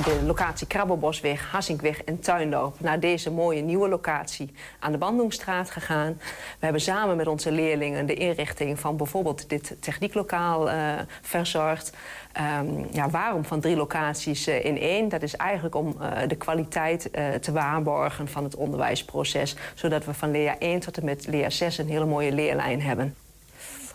[0.03, 6.17] de locatie Krabbelbosweg, Hassinkweg en Tuindorp, naar deze mooie nieuwe locatie aan de Bandungstraat gegaan.
[6.59, 10.77] We hebben samen met onze leerlingen de inrichting van bijvoorbeeld dit technieklokaal eh,
[11.21, 11.93] verzorgd.
[12.31, 15.09] Ehm, ja, waarom van drie locaties eh, in één?
[15.09, 15.95] Dat is eigenlijk om
[16.27, 17.09] de kwaliteit
[17.41, 21.77] te waarborgen van het onderwijsproces, zodat we van leer 1 tot en met leer 6
[21.77, 23.15] een hele mooie leerlijn hebben.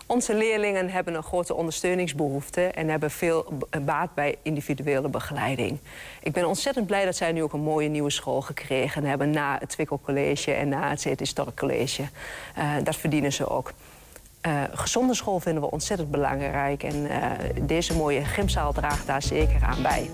[0.07, 5.79] Onze leerlingen hebben een grote ondersteuningsbehoefte en hebben veel baat bij individuele begeleiding.
[6.21, 9.57] Ik ben ontzettend blij dat zij nu ook een mooie nieuwe school gekregen hebben na
[9.59, 12.03] het Twikkel College en na het Zet Historic College.
[12.55, 13.73] Eh, dat verdienen ze ook.
[14.41, 19.63] Eh, gezonde school vinden we ontzettend belangrijk en eh, deze mooie gymzaal draagt daar zeker
[19.63, 20.09] aan bij.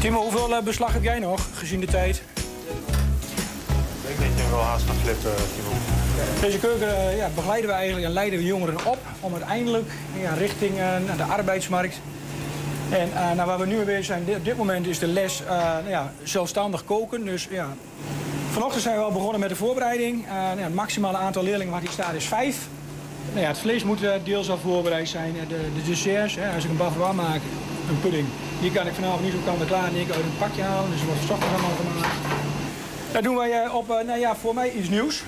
[0.00, 2.22] Timo, hoeveel beslag heb jij nog, gezien de tijd?
[4.08, 5.32] Ik denk dat je wel haast gaat flippen.
[6.40, 9.90] Deze keuken eh, ja, begeleiden we eigenlijk en leiden we jongeren op om uiteindelijk
[10.36, 12.00] richting eh, de arbeidsmarkt.
[12.90, 15.88] En eh, nou, waar we nu mee zijn op dit moment is de les nou
[15.88, 17.24] ja, zelfstandig koken.
[17.24, 17.68] Dus ja,
[18.50, 20.26] vanochtend zijn we al begonnen met de voorbereiding.
[20.26, 22.68] Nou het maximale aantal leerlingen wat hier staat is vijf.
[23.32, 25.32] Nou het vlees moet deels al voorbereid zijn.
[25.48, 27.40] De, de desserts, hè, als ik een bavarois maak,
[27.88, 28.26] een pudding,
[28.60, 30.90] die kan ik vanavond niet zo kant en klaar en ik uit een pakje halen.
[30.90, 32.33] Dus er wordt ochtends allemaal gemaakt.
[33.14, 35.22] Dat doen wij eh, op, eh, nou ja, voor mij iets nieuws.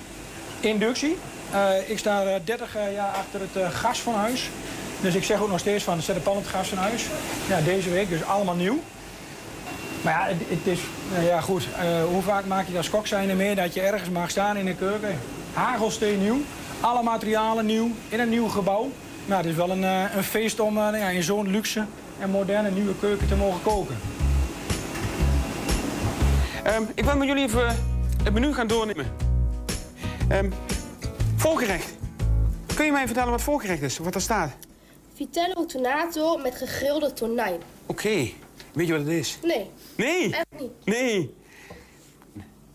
[0.61, 1.16] Inductie.
[1.51, 4.51] Eh, ik sta eh, 30 eh, jaar achter het gas van huis.
[5.01, 7.05] Dus ik zeg ook nog steeds van zet de pan het gas van huis.
[7.49, 8.79] Ja, deze week, dus allemaal nieuw.
[10.03, 10.81] Maar ja, het, het is,
[11.12, 11.68] nou ja goed,
[12.11, 14.64] hoe vaak maak je dat skok zijn er mee dat je ergens mag staan in
[14.64, 15.18] de keuken?
[15.53, 16.40] Hagelsteen nieuw,
[16.81, 18.90] alle materialen nieuw, in een nieuw gebouw.
[19.27, 19.83] Nou, het is wel een,
[20.16, 21.85] een feest om nou ja, in zo'n luxe
[22.18, 23.96] en moderne nieuwe keuken te mogen koken.
[26.66, 27.76] Ehm, ik wil met jullie even
[28.22, 29.07] het menu gaan doornemen.
[30.29, 30.50] Ehm
[31.37, 31.94] voorgerecht.
[32.74, 33.98] Kun je mij vertellen wat voorgerecht is?
[33.98, 34.52] Wat er staat?
[35.14, 37.61] Vitello tonato met gegrilde tonijn.
[37.87, 38.29] Oké.
[38.72, 39.38] Weet je wat het is?
[39.42, 39.70] Nee.
[39.96, 40.35] Nee?
[40.35, 40.70] Echt niet.
[40.85, 41.35] Nee.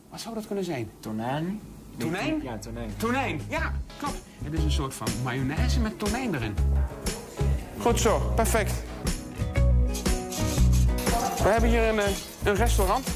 [0.09, 0.91] Wat zou dat kunnen zijn?
[0.99, 1.61] Tonijn.
[1.97, 2.41] Tonijn?
[2.43, 2.93] Ja, tonijn.
[2.97, 4.21] Tonijn, ja, klopt.
[4.43, 6.55] Het is een soort van mayonaise met tonijn erin.
[7.79, 8.73] Goed zo, perfect.
[11.43, 12.09] We hebben hier een, eh,
[12.43, 13.07] een restaurant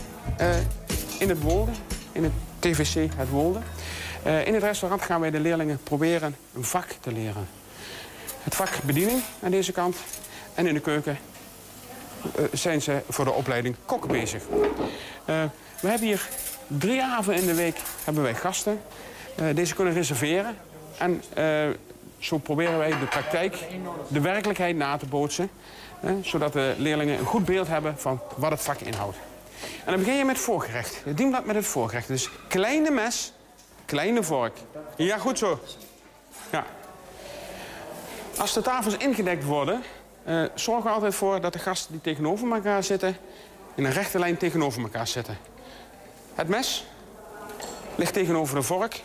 [1.20, 1.72] in het Wolde,
[2.12, 3.60] in het TVC Het Wolde.
[4.24, 7.48] Eh, in het restaurant gaan wij de leerlingen proberen een vak te leren.
[8.44, 9.98] Het vak bediening aan deze kant.
[10.54, 11.18] En in de keuken
[12.36, 14.44] eh, zijn ze voor de opleiding kok bezig.
[15.26, 15.44] Eh,
[15.82, 16.30] we hebben hier
[16.68, 18.82] drie avonden in de week hebben wij gasten.
[19.36, 20.58] Eh, deze kunnen reserveren.
[20.98, 21.68] En eh,
[22.18, 23.58] zo proberen wij de praktijk,
[24.08, 25.50] de werkelijkheid na te bootsen.
[26.22, 29.18] Zodat de leerlingen een goed beeld hebben van wat het vak inhoudt.
[29.62, 31.02] En dan begin je met voorgerecht.
[31.04, 32.08] Het dienblad met het voorgerecht.
[32.08, 33.34] Dus kleine mes,
[33.86, 34.58] kleine vork.
[34.96, 35.60] Ja, goed zo.
[36.50, 36.66] Ja.
[38.38, 39.82] Als de tafels ingedekt worden,
[40.24, 43.18] eh, zorgen altijd voor dat de gasten die tegenover elkaar zitten...
[43.76, 45.38] in een rechte lijn tegenover elkaar zitten.
[46.36, 46.86] Het mes
[47.96, 49.02] ligt tegenover de vork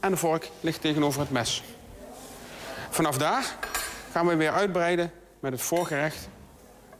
[0.00, 1.62] en de vork ligt tegenover het mes.
[2.90, 3.56] Vanaf daar
[4.12, 6.28] gaan we weer uitbreiden met het voorgerecht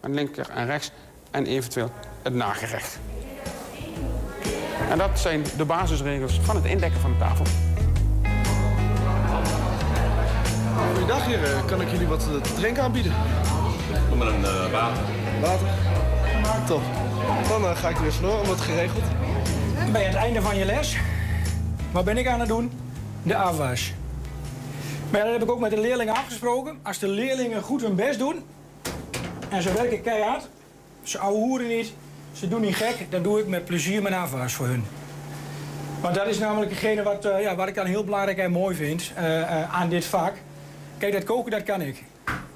[0.01, 0.91] aan linker en rechts
[1.31, 1.91] en eventueel
[2.23, 2.99] het nagerecht.
[4.91, 7.45] En dat zijn de basisregels van het indekken van de tafel.
[10.87, 13.13] Goedendag heren, kan ik jullie wat te drinken aanbieden?
[14.09, 15.03] Doe maar een uh, water.
[15.41, 15.69] Water?
[16.67, 16.83] Top.
[17.49, 19.05] Dan uh, ga ik er weer vandoor, wordt geregeld.
[19.93, 20.97] Bij het einde van je les,
[21.91, 22.73] wat ben ik aan het doen?
[23.23, 23.93] De afwas.
[25.11, 26.79] Maar dat heb ik ook met de leerlingen afgesproken.
[26.83, 28.45] Als de leerlingen goed hun best doen
[29.49, 30.49] en ze werken keihard,
[31.03, 31.93] ze hoeren niet,
[32.39, 34.85] ze doen niet gek, dan doe ik met plezier mijn afwas voor hun.
[36.01, 38.77] Want dat is namelijk hetgene wat, uh, ja, wat ik dan heel belangrijk en mooi
[38.77, 40.33] vind uh, uh, aan dit vak.
[40.99, 42.03] Kijk, dat koken, dat kan ik.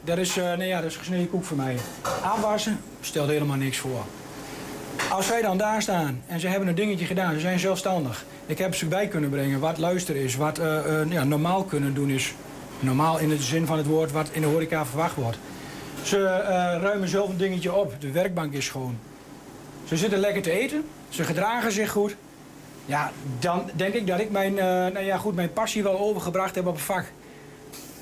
[0.05, 1.77] Dat is, nee, ja, dat is gesneden koek voor mij.
[2.23, 4.05] Aanwassen stelt helemaal niks voor.
[5.11, 8.25] Als zij dan daar staan en ze hebben een dingetje gedaan, ze zijn zelfstandig.
[8.47, 10.61] Ik heb ze bij kunnen brengen wat luisteren is, wat
[11.09, 12.35] ja, normaal kunnen doen is.
[12.81, 15.39] Normaal in de zin van het woord wat in de horeca verwacht wordt.
[16.03, 16.25] Ze
[16.81, 18.99] ruimen zelf een dingetje op, de werkbank is schoon.
[19.93, 22.17] Ze zitten lekker te eten, ze gedragen zich goed.
[22.87, 26.55] Ja, dan denk ik dat ik mijn, uh, nou ja, goed, mijn passie wel overgebracht
[26.55, 27.05] heb op het vak.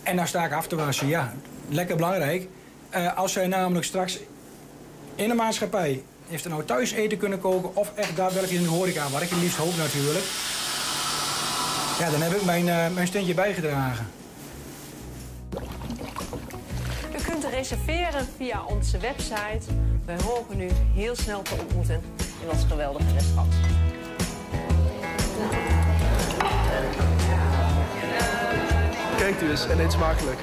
[0.03, 1.35] En dan sta ik af te wassen, ja.
[1.69, 2.49] Lekker belangrijk.
[2.97, 4.19] Uh, als zij namelijk straks
[5.15, 6.03] in de maatschappij...
[6.29, 7.77] heeft er nou thuis eten kunnen koken...
[7.77, 10.25] of echt daadwerkelijk in de horeca, wat ik het liefst hoop natuurlijk...
[11.99, 14.07] ja, dan heb ik mijn, uh, mijn steentje bijgedragen.
[17.49, 19.61] Reserveren via onze website.
[20.05, 22.03] Wij hopen u heel snel te ontmoeten
[22.43, 23.55] in ons geweldige restaurant.
[29.17, 30.39] Kijkt u eens en eet smakelijk.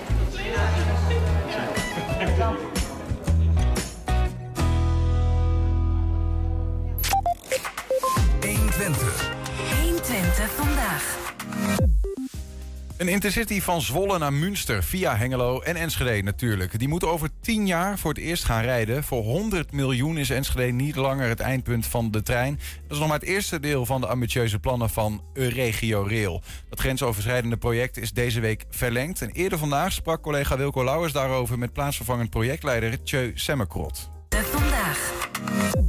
[13.08, 16.80] Een intercity van Zwolle naar Münster via Hengelo en Enschede natuurlijk.
[16.80, 19.04] Die moet over 10 jaar voor het eerst gaan rijden.
[19.04, 22.56] Voor 100 miljoen is Enschede niet langer het eindpunt van de trein.
[22.56, 26.42] Dat is nog maar het eerste deel van de ambitieuze plannen van Euregio Rail.
[26.70, 29.22] Dat grensoverschrijdende project is deze week verlengd.
[29.22, 34.10] En eerder vandaag sprak collega Wilco Lauwers daarover met plaatsvervangend projectleider Tjeu Semmerkrot.
[34.30, 35.87] Vandaag.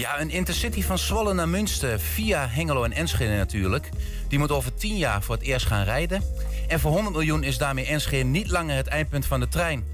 [0.00, 3.90] Ja, een intercity van Zwolle naar Münster via Hengelo en Enschede natuurlijk.
[4.28, 6.22] Die moet over 10 jaar voor het eerst gaan rijden.
[6.68, 9.84] En voor 100 miljoen is daarmee Enschede niet langer het eindpunt van de trein.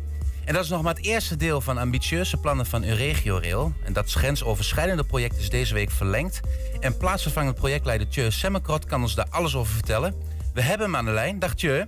[0.44, 3.72] En dat is nog maar het eerste deel van ambitieuze plannen van Euregio Rail.
[3.84, 6.40] En dat grensoverschrijdende project is deze week verlengd.
[6.80, 10.14] En plaatsvervangend projectleider Tjeu Semmerkrot kan ons daar alles over vertellen.
[10.54, 11.38] We hebben hem aan de lijn.
[11.38, 11.84] Dag Tjeu.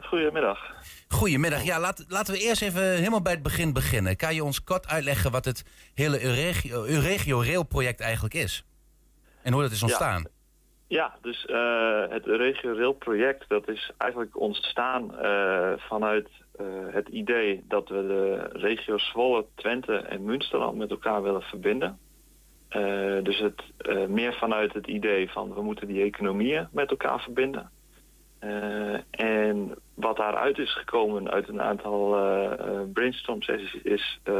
[0.00, 0.58] Goedemiddag.
[1.08, 1.64] Goedemiddag.
[1.64, 4.16] Ja, laat, laten we eerst even helemaal bij het begin beginnen.
[4.16, 8.64] Kan je ons kort uitleggen wat het hele Euregio, Euregio Rail project eigenlijk is?
[9.42, 10.24] En hoe dat is ontstaan?
[10.86, 16.28] Ja, ja dus uh, het Euregio Rail project dat is eigenlijk ontstaan uh, vanuit
[16.60, 21.98] uh, het idee dat we de regio's Zwolle, Twente en Münsterland met elkaar willen verbinden.
[23.22, 23.62] dus het,
[24.08, 27.70] meer vanuit het idee van we moeten die economieën met elkaar verbinden.
[28.44, 34.20] Uh, en wat daaruit is gekomen uit een aantal uh, brainstorm sessies is...
[34.24, 34.34] Uh,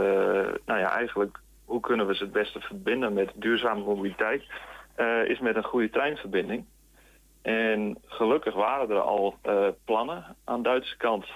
[0.66, 4.42] nou ja, eigenlijk hoe kunnen we ze het beste verbinden met duurzame mobiliteit...
[5.24, 6.64] is met een goede treinverbinding.
[7.42, 9.38] En gelukkig waren er al
[9.84, 11.26] plannen aan de Duitse kant...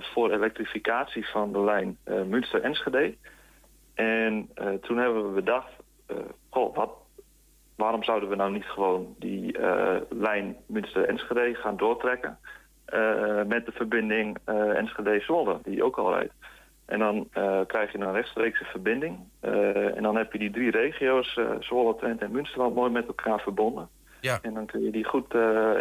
[0.00, 3.14] voor elektrificatie van de lijn Münster-Enschede.
[3.94, 4.48] En
[4.80, 5.72] toen hebben we bedacht...
[6.50, 6.90] goh, wat,
[7.76, 12.38] waarom zouden we nou niet gewoon die uh, lijn Münster-Enschede gaan doortrekken...
[12.94, 16.32] Uh, met de verbinding uh, Enschede-Zwolle, die ook al rijdt.
[16.84, 17.28] En dan
[17.66, 19.18] krijg je een rechtstreekse verbinding.
[19.94, 23.88] en dan heb je die drie regio's, Zwolle, Twente en Münsterland, mooi met elkaar verbonden.
[24.20, 24.38] Ja.
[24.42, 25.34] En dan kun je die goed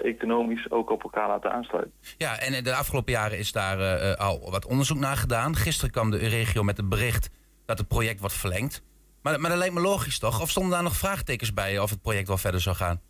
[0.03, 1.93] economisch ook op elkaar laten aansluiten.
[2.17, 5.55] Ja, en de afgelopen jaren is daar al wat onderzoek naar gedaan.
[5.55, 7.29] Gisteren kwam de regio met het bericht
[7.65, 8.83] dat het project wordt verlengd.
[9.25, 10.41] Maar, maar dat lijkt me logisch toch?
[10.41, 13.01] Of stonden daar nog vraagtekens bij of het project wel verder zou gaan?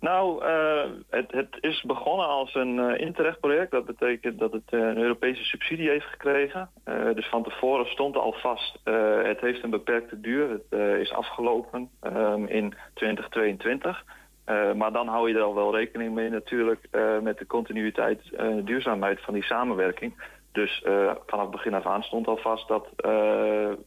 [0.00, 3.70] Nou, uh, het, het, is begonnen als een uh, Interreg-project.
[3.70, 6.70] Dat betekent dat het uh, een Europese subsidie heeft gekregen.
[7.14, 8.78] dus van tevoren stond al vast,
[9.22, 10.50] het heeft een beperkte duur.
[10.50, 14.04] Het is afgelopen um, in 2022.
[14.48, 18.20] Eh, maar dan hou je er al wel rekening mee natuurlijk eh, met de continuïteit
[18.36, 20.14] en duurzaamheid van die samenwerking.
[20.52, 23.10] Dus eh, vanaf begin af aan stond al vast dat eh,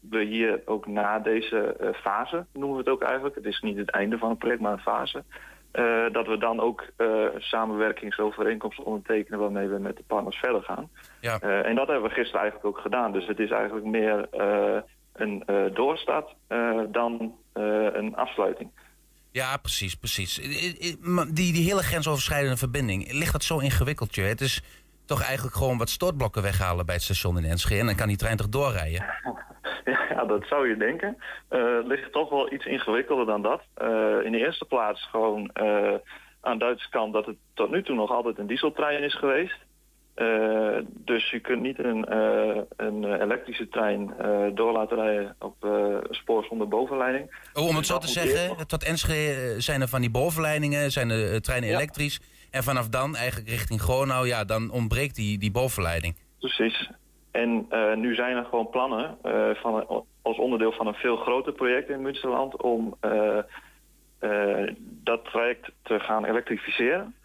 [0.10, 3.78] we hier ook na deze eh, fase, noemen we het ook eigenlijk, het is niet
[3.78, 5.24] het einde van het project, maar een fase,
[6.12, 6.86] dat we dan ook
[7.38, 10.90] samenwerkingsovereenkomsten ondertekenen waarmee we met de partners verder gaan.
[11.22, 11.40] Ja.
[11.40, 13.12] En dat hebben we gisteren eigenlijk ook gedaan.
[13.12, 14.28] Dus het is eigenlijk meer
[15.14, 15.44] een
[15.74, 16.36] doorstart
[16.92, 17.36] dan
[17.94, 18.70] een afsluiting.
[19.32, 20.36] Ja, precies, precies.
[21.34, 24.22] Die, die hele grensoverschrijdende verbinding, ligt dat zo ingewikkeld, je?
[24.22, 24.62] Het is
[25.12, 27.80] toch eigenlijk gewoon wat stortblokken weghalen bij het station in Enschede...
[27.80, 29.06] en dan kan die trein toch doorrijden?
[29.86, 31.18] Ja, dat zou je denken.
[31.50, 33.62] Het ligt toch wel iets ingewikkelder dan dat.
[33.74, 35.94] Eh, in de eerste plaats gewoon eh,
[36.42, 39.58] aan de Duitse kant dat het tot nu toe nog altijd een dieseltrein is geweest.
[40.88, 42.14] Dus je kunt niet een,
[42.76, 44.14] een elektrische trein
[44.54, 45.56] door laten rijden op
[46.10, 47.36] spoor zonder bovenleiding.
[47.54, 51.08] Oh, om Dus het zo te zeggen, tot Enschede zijn er van die bovenleidingen, zijn
[51.08, 52.20] de treinen elektrisch...
[52.52, 56.16] en vanaf dan eigenlijk richting Gronau, ja, dan ontbreekt die, die bovenleiding.
[56.40, 56.90] Precies.
[57.32, 61.54] En eh, nu zijn er gewoon plannen eh, van als onderdeel van een veel groter
[61.54, 63.38] project in Münsterland om eh,
[65.04, 67.16] dat traject te gaan elektrificeren.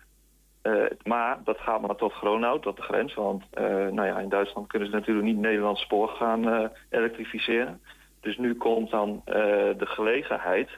[1.04, 3.14] Maar dat gaat maar tot Gronau, tot de grens.
[3.14, 3.44] Want
[3.90, 7.80] nou ja, in Duitsland kunnen ze natuurlijk niet Nederlands spoor gaan elektrificeren.
[8.20, 10.68] Dus nu komt dan de gelegenheid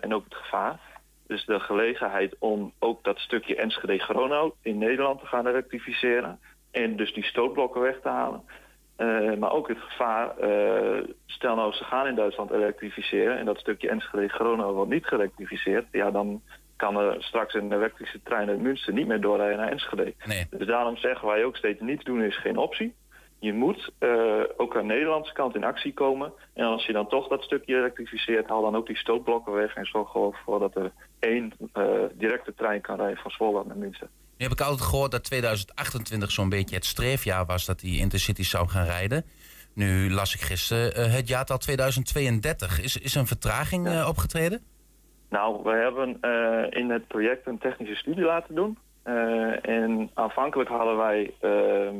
[0.00, 0.80] en ook het gevaar.
[1.26, 6.40] Dus de gelegenheid om ook dat stukje Enschede-Gronau in Nederland te gaan elektrificeren.
[6.70, 8.42] En dus die stootblokken weg te halen.
[8.96, 13.38] Eh, maar ook het gevaar, eh, stel nou ze gaan in Duitsland elektrificeren...
[13.38, 15.86] en dat stukje Enschede-Gronau wordt niet geëlektrificeerd...
[15.90, 16.42] ja, dan
[16.76, 20.14] kan er straks een elektrische trein uit Münster niet meer doorrijden naar Enschede.
[20.24, 20.46] Nee.
[20.50, 22.94] Dus daarom zeggen wij ook steeds niets doen is geen optie.
[23.38, 26.32] Je moet eh, ook aan de Nederlandse kant in actie komen.
[26.54, 29.74] En als je dan toch dat stukje elektrificeert, haal dan ook die stootblokken weg...
[29.74, 33.76] en zorg gewoon voor dat er één eh, directe trein kan rijden van Zwolle naar
[33.76, 34.08] Münster.
[34.36, 38.42] Nu heb ik altijd gehoord dat 2028 zo'n beetje het streefjaar was dat die Intercity
[38.42, 39.24] zou gaan rijden.
[39.74, 42.82] Nu las ik gisteren eh, het jaartal 2032.
[42.82, 44.60] Is, is een vertraging eh, opgetreden?
[45.28, 46.20] Nou, we hebben
[46.70, 48.78] in het project een technische studie laten doen.
[49.62, 51.96] En aanvankelijk hadden wij ehm,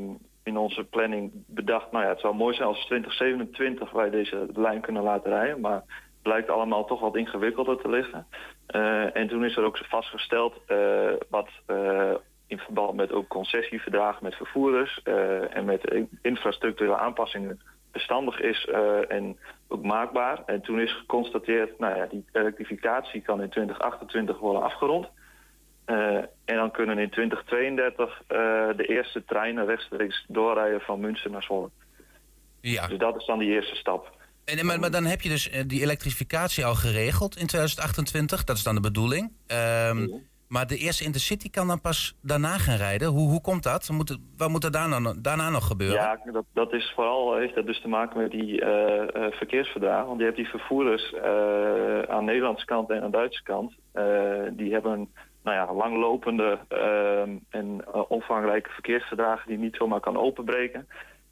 [0.47, 1.93] in onze planning bedacht...
[1.93, 5.61] nou ja, het zou mooi zijn als 2027 wij deze lijn kunnen laten rijden.
[5.61, 5.83] Maar
[6.27, 8.27] blijkt allemaal toch wat ingewikkelder te liggen.
[8.67, 12.15] Eh, en toen is er ook vastgesteld eh, wat eh,
[12.47, 15.03] in verband met ook concessieverdragen met vervoerders...
[15.51, 17.61] en met in- infrastructurele aanpassingen
[17.93, 18.69] bestandig is
[19.09, 20.43] en ook maakbaar.
[20.47, 25.09] En toen is geconstateerd, nou ja, die elektrificatie kan in 2028 worden afgerond.
[26.45, 28.37] En dan kunnen in 2032 eh,
[28.77, 31.71] de eerste treinen rechtstreeks doorrijden van Münster naar Zwolle.
[32.61, 32.87] Ja.
[32.87, 34.15] Dus dat is dan die eerste stap.
[34.47, 38.45] En, maar, maar dan heb je dus eh, die elektrificatie al geregeld in 2028.
[38.45, 39.33] Dat is dan de bedoeling.
[39.47, 40.07] Ehm,
[40.49, 43.09] Maar de eerste Intercity kan dan pas daarna gaan rijden.
[43.09, 43.89] Hoe, hoe komt dat?
[43.91, 45.97] Moet het, wat moet er daarna, daarna nog gebeuren?
[45.97, 50.07] Ja, dat, dat is vooral heeft dat dus te maken met die eh, eh, verkeersverdragen.
[50.07, 53.73] Want je hebt die vervoerders eh, aan de Nederlandse kant en aan de Duitse kant.
[53.93, 54.05] eh,
[54.53, 55.09] die hebben
[55.45, 60.89] nou ja, langlopende ehm, en eh, omvangrijke verkeersverdragen die niet zomaar kan openbreken.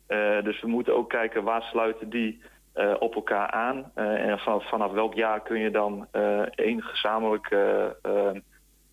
[0.07, 2.41] Eh, dus we moeten ook kijken waar sluiten die
[2.75, 3.91] eh, op elkaar aan.
[3.95, 7.97] Eh, en vanaf, vanaf welk jaar kun je dan eh, één gezamenlijke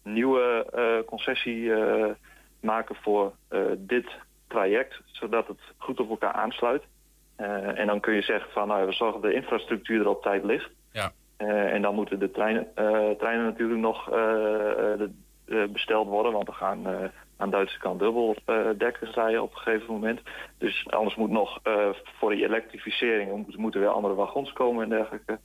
[0.04, 0.66] nieuwe
[1.06, 1.72] concessie
[2.60, 3.34] maken voor
[3.78, 4.06] dit
[4.48, 6.84] traject, zodat het goed op elkaar aansluit.
[7.76, 10.44] En dan kun je zeggen van nou, we zorgen dat de infrastructuur er op tijd
[10.44, 10.70] ligt.
[10.92, 11.12] Ja.
[11.38, 12.68] En dan moeten de treinen,
[13.18, 14.10] treinen natuurlijk nog
[15.70, 20.20] besteld worden, want er gaan aan de Duitse kant dubbeldekkers rijden op een gegeven moment.
[20.58, 21.74] Dus anders moet nog eh,
[22.20, 25.40] voor die elektrificering moet- moeten weer andere wagons komen en dergelijke.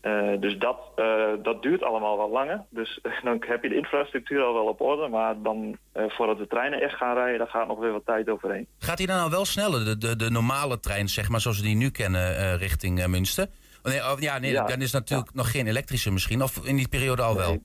[0.00, 2.64] Eh, dus dat, eh, dat duurt allemaal wat langer.
[2.70, 6.46] Dus dan heb je de infrastructuur al wel op orde, maar dan eh, voordat de
[6.46, 8.66] treinen echt gaan rijden, daar gaat nog weer wat tijd overheen.
[8.78, 11.66] Gaat die dan al wel sneller, de, de, de normale trein, zeg maar, zoals we
[11.66, 13.46] die nu kennen, eh, richting eh, Münster?
[13.82, 14.66] Oh, nee, oh, ja, nee, Ja.
[14.66, 16.42] dan is natuurlijk nog geen elektrische misschien.
[16.42, 17.62] Of in die periode al wel?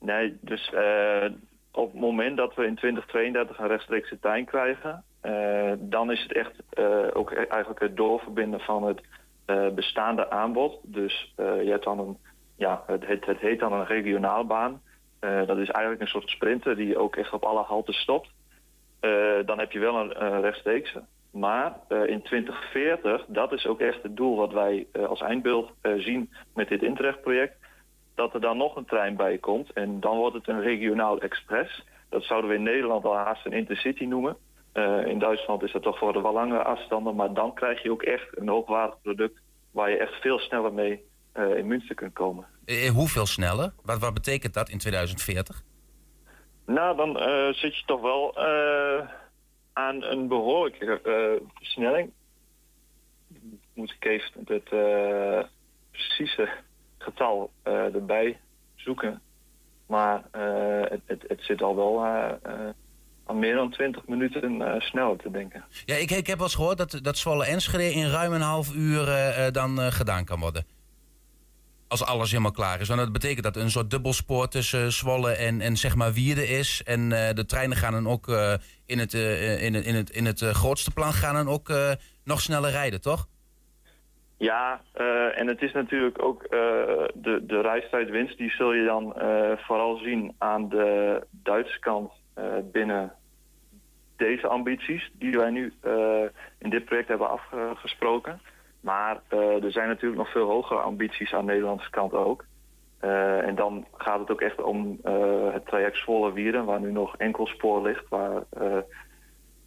[0.00, 1.24] Nee, dus eh,
[1.74, 6.32] op het moment dat we in 2032 een rechtstreekse trein krijgen, eh, dan is het
[6.32, 9.00] echt eh, ook eigenlijk het doorverbinden van het
[9.44, 10.78] eh, bestaande aanbod.
[10.82, 12.18] Dus je hebt dan een,
[12.56, 14.82] ja, het, het, heet dan een regionaalbaan.
[15.20, 18.28] Eh, dat is eigenlijk een soort sprinter die ook echt op alle haltes stopt.
[19.44, 21.02] Dan heb je wel een, rechtstreekse.
[21.30, 26.68] Maar in 2040, dat is ook echt het doel wat wij als eindbeeld zien met
[26.68, 27.56] dit Interreg-project
[28.14, 29.72] dat er dan nog een trein bij komt.
[29.72, 31.84] En dan wordt het een regionaal express.
[32.08, 34.36] Dat zouden we in Nederland al haast een intercity noemen.
[34.72, 37.14] Eh, in Duitsland is dat toch voor de wat langere afstanden.
[37.14, 39.40] Maar dan krijg je ook echt een hoogwaardig product...
[39.70, 41.02] waar je echt veel sneller mee
[41.32, 42.46] eh, in Münster kunt komen.
[42.64, 43.72] Eh, hoeveel sneller?
[43.82, 45.62] Wat, wat betekent dat in 2040?
[46.66, 49.08] Nou, dan eh, zit je toch wel eh,
[49.72, 52.12] aan een behoorlijke eh, versnelling.
[53.74, 55.48] Moet ik even het eh,
[55.90, 56.48] precieze
[57.04, 58.38] getal eh, erbij
[58.74, 59.22] zoeken.
[59.86, 62.68] Maar eh, het, het, het zit al wel eh,
[63.26, 65.64] aan meer dan 20 minuten eh, sneller te denken.
[65.84, 69.06] Ja, ik, ik heb wel gehoord dat, dat Zwolle Enschede in ruim een half uur
[69.52, 70.66] dan gedaan kan worden.
[71.88, 72.88] Als alles helemaal klaar is.
[72.88, 76.82] Want dat betekent dat een soort dubbelspoor tussen Zwolle en, en zeg maar Wierde is.
[76.84, 78.28] En de treinen gaan dan ook
[78.86, 81.72] in het, in het, in het, in het grootste plan gaan dan ook
[82.24, 83.28] nog sneller rijden, toch?
[84.44, 86.48] Ja, eh, en het is natuurlijk ook eh,
[87.14, 92.12] de, de reistijdwinst, die zul je dan eh, vooral zien aan de Duitse kant
[92.72, 93.12] binnen
[94.16, 95.72] deze ambities die wij nu
[96.58, 98.40] in dit project hebben afgesproken.
[98.80, 102.44] Maar er zijn natuurlijk nog veel hogere ambities aan de Nederlandse kant ook.
[103.00, 104.98] En dan gaat het ook echt om
[105.52, 108.42] het traject Zwolle-Wieren, waar nu nog enkel spoor ligt, waar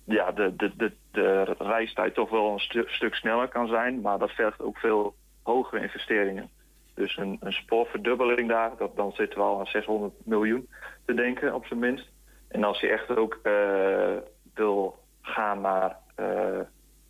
[0.08, 4.32] ja, de, de, de, reistijd toch wel een stu- stuk sneller kan zijn, maar dat
[4.32, 6.50] vergt ook veel hogere investeringen.
[6.94, 10.70] Dus een, een spoorverdubbeling daar, dat, dan zitten we al aan 600 miljoen
[11.06, 12.10] te denken op zijn minst.
[12.48, 14.18] En als je echt ook eh,
[14.54, 16.60] wil gaan naar eh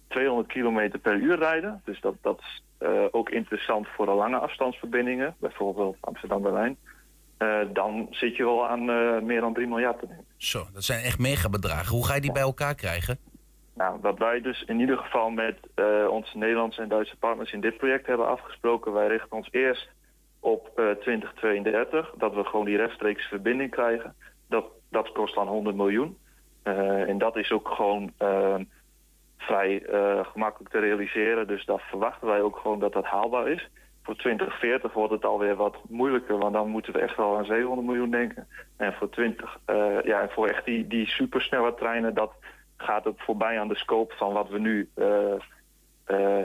[0.08, 4.38] 200 kilometer per uur rijden, dus dat, dat is eh, ook interessant voor de lange
[4.38, 6.78] afstandsverbindingen, bijvoorbeeld Amsterdam-Berlijn,
[7.38, 10.26] eh, dan zit je wel aan eh, meer dan 3 miljard te denken.
[10.38, 11.96] Zo, dat zijn echt megabedragen.
[11.96, 13.20] Hoe ga je die bij elkaar krijgen?
[13.74, 17.62] Nou, wat wij dus in ieder geval met eh, onze Nederlandse en Duitse partners in
[17.62, 19.90] dit project hebben afgesproken, wij richten ons eerst
[20.40, 24.16] op eh 2032, dat we gewoon die rechtstreeks verbinding krijgen.
[24.50, 26.18] Dat, dat kost dan 100 miljoen.
[27.08, 28.14] En dat is ook gewoon
[29.38, 29.84] vrij
[30.32, 33.70] gemakkelijk te realiseren, dus daar verwachten wij ook gewoon dat dat haalbaar is.
[34.08, 37.88] Voor 2040 wordt het alweer wat moeilijker, want dan moeten we echt wel aan 700
[37.88, 38.48] miljoen denken.
[38.78, 42.32] En voor 20, eh, ja, voor echt die, die supersnelle treinen, dat
[42.78, 45.40] gaat ook voorbij aan de scope van wat we nu eh, eh,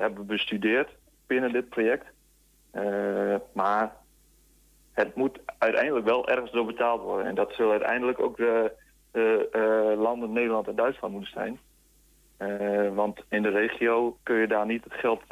[0.01, 0.89] hebben bestudeerd
[1.27, 2.07] binnen dit project.
[3.53, 3.93] Maar
[4.93, 7.27] het moet uiteindelijk wel ergens door betaald worden.
[7.27, 11.59] En dat zullen uiteindelijk ook de landen Nederland en Duitsland moeten zijn.
[12.95, 15.23] Want in de regio kun je daar niet het geld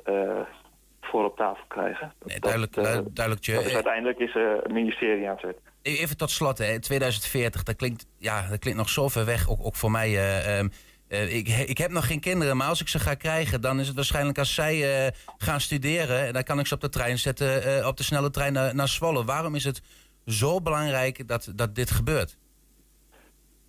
[1.11, 2.13] voor op tafel krijgen.
[2.25, 3.55] Nee, duidelijk, dat, eh, duidelijk, duidelijk, Tje.
[3.55, 5.57] dat is uiteindelijk is het ministerie aan het.
[5.83, 6.81] E- Even tot slot, hè.
[6.81, 10.09] 2040, dat klinkt, ja, dat klinkt nog zo ver weg, ook, ook voor mij.
[10.09, 10.69] eh, ehm,
[11.09, 13.87] eh, ik, ik heb nog geen kinderen, maar als ik ze ga krijgen, dan is
[13.87, 17.97] het waarschijnlijk als zij gaan studeren, dan kan ik ze op de trein zetten, op
[17.97, 19.25] de snelle trein naar, naar Zwolle.
[19.25, 19.83] Waarom is het
[20.27, 22.37] zo belangrijk dat, dat dit gebeurt?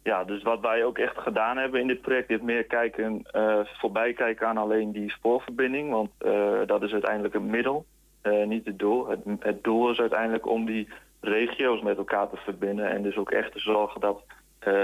[0.03, 3.59] Ja, dus wat wij ook echt gedaan hebben in dit project is meer kijken, eh,
[3.63, 5.91] voorbij kijken aan alleen die spoorverbinding.
[5.91, 7.85] Want eh, dat is uiteindelijk een middel,
[8.21, 9.07] eh, niet het doel.
[9.07, 10.87] Het, het doel is uiteindelijk om die
[11.19, 12.89] regio's met elkaar te verbinden.
[12.89, 14.23] En dus ook echt te zorgen dat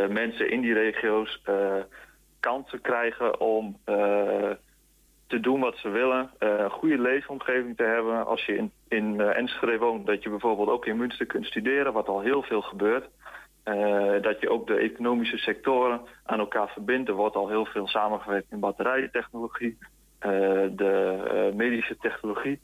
[0.09, 1.41] mensen in die regio's
[2.39, 3.77] kansen krijgen om
[5.27, 6.31] te doen wat ze willen.
[6.37, 8.25] een goede leefomgeving te hebben.
[8.25, 12.07] Als je in, in Enschede woont, dat je bijvoorbeeld ook in Münster kunt studeren, wat
[12.07, 13.09] al heel veel gebeurt.
[13.67, 17.09] Eh, dat je ook de economische sectoren aan elkaar verbindt.
[17.09, 19.77] Er wordt al heel veel samengewerkt in batterijtechnologie.
[20.19, 20.31] Eh,
[20.71, 22.59] de eh, medische technologie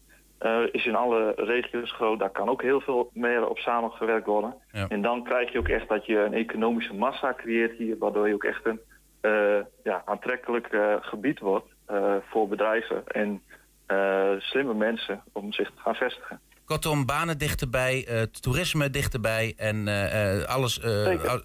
[0.71, 2.19] is in alle regio's groot.
[2.19, 4.55] Daar kan ook heel veel meer op samengewerkt worden.
[4.71, 4.87] Ja.
[4.87, 7.97] En dan krijg je ook echt dat je een economische massa creëert hier...
[7.97, 8.79] waardoor je ook echt een
[9.83, 10.67] ja, aantrekkelijk
[11.01, 11.67] gebied wordt
[12.29, 13.07] voor bedrijven...
[13.07, 13.41] en
[14.39, 16.39] slimme mensen om zich te gaan vestigen.
[16.65, 20.83] Kortom, banen dichterbij, eh, toerisme dichterbij en eh, eh, alles,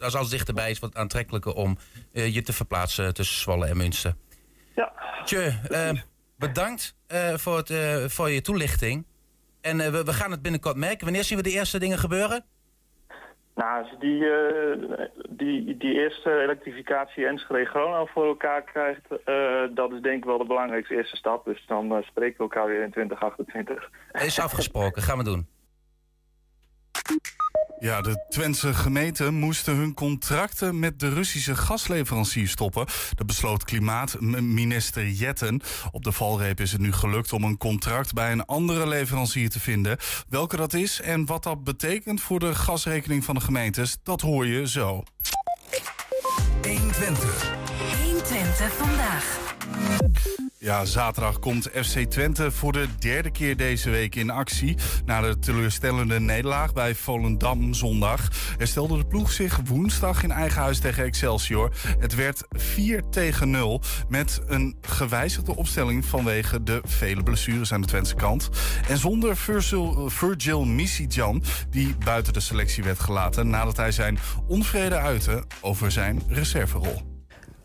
[0.01, 1.79] als alles dichterbij is wat aantrekkelijker om
[2.13, 4.15] je te verplaatsen tussen Zwolle en Münster.
[4.75, 4.93] Ja.
[5.25, 5.91] Tje, eh,
[6.37, 6.95] bedankt
[7.35, 7.73] voor, het,
[8.13, 9.07] voor je toelichting.
[9.61, 11.05] En we, we gaan het binnenkort merken.
[11.05, 12.45] Wanneer zien we de eerste dingen gebeuren?
[13.59, 20.01] Nou, als die, eh, die, die eerste elektrificatie Enschede-Gronau voor elkaar krijgt, eh, dat is
[20.01, 21.45] denk ik wel de belangrijkste eerste stap.
[21.45, 23.91] Dus dan eh, spreken we elkaar weer in 2028.
[24.13, 25.47] Is afgesproken, gaan we doen.
[27.81, 32.87] Ja, de Twentse gemeenten moesten hun contracten met de Russische gasleverancier stoppen.
[33.15, 35.61] Dat besloot klimaatminister Jetten.
[35.91, 39.61] Op de valreep is het nu gelukt om een contract bij een andere leverancier te
[39.61, 39.99] vinden.
[40.29, 44.47] Welke dat is en wat dat betekent voor de gasrekening van de gemeentes, dat hoor
[44.47, 45.03] je zo.
[46.63, 47.58] 120.
[48.59, 48.69] 120.
[48.69, 49.57] 120 vandaag.
[50.59, 54.77] Ja, zaterdag komt FC Twente voor de derde keer deze week in actie.
[55.05, 60.79] Na de teleurstellende nederlaag bij Volendam zondag herstelde de ploeg zich woensdag in eigen huis
[60.79, 61.73] tegen Excelsior.
[61.99, 67.87] Het werd 4 tegen 0 met een gewijzigde opstelling vanwege de vele blessures aan de
[67.87, 68.49] Twentse kant.
[68.89, 74.97] En zonder Virgil, Virgil Misijan, die buiten de selectie werd gelaten nadat hij zijn onvrede
[74.97, 77.18] uitte over zijn reserverol.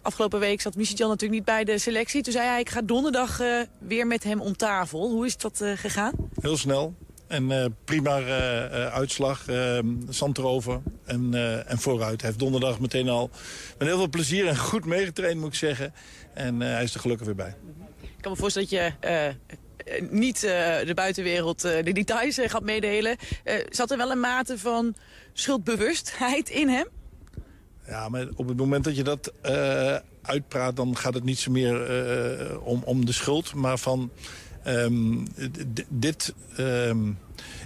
[0.04, 2.22] Afgelopen week zat Michiel natuurlijk niet bij de selectie.
[2.22, 5.10] Toen zei hij, ik ga donderdag uh, weer met hem om tafel.
[5.10, 6.14] Hoe is dat uh, gegaan?
[6.42, 6.96] Heel snel.
[7.28, 8.24] En uh, prima
[8.90, 9.46] uitslag.
[10.10, 11.34] zand erover en,
[11.68, 12.22] en vooruit.
[12.22, 13.30] Hij heeft donderdag meteen al
[13.78, 15.94] met heel veel plezier en goed meegetraind, moet ik zeggen.
[16.34, 17.56] En hij is er gelukkig weer bij.
[18.02, 19.36] Ik kan me voorstellen dat je
[20.10, 20.40] niet
[20.86, 23.18] de buitenwereld de details gaat meedelen.
[23.70, 24.96] zat er wel een mate van
[25.34, 26.88] schuldbewustheid in hem?
[27.88, 30.76] Ja, maar op het moment dat je dat uh, uitpraat...
[30.76, 32.06] dan gaat het niet zo meer
[32.52, 34.12] uh, om, om de schuld, maar van...
[34.68, 35.28] Um,
[35.90, 36.34] dit...
[36.60, 37.18] Um,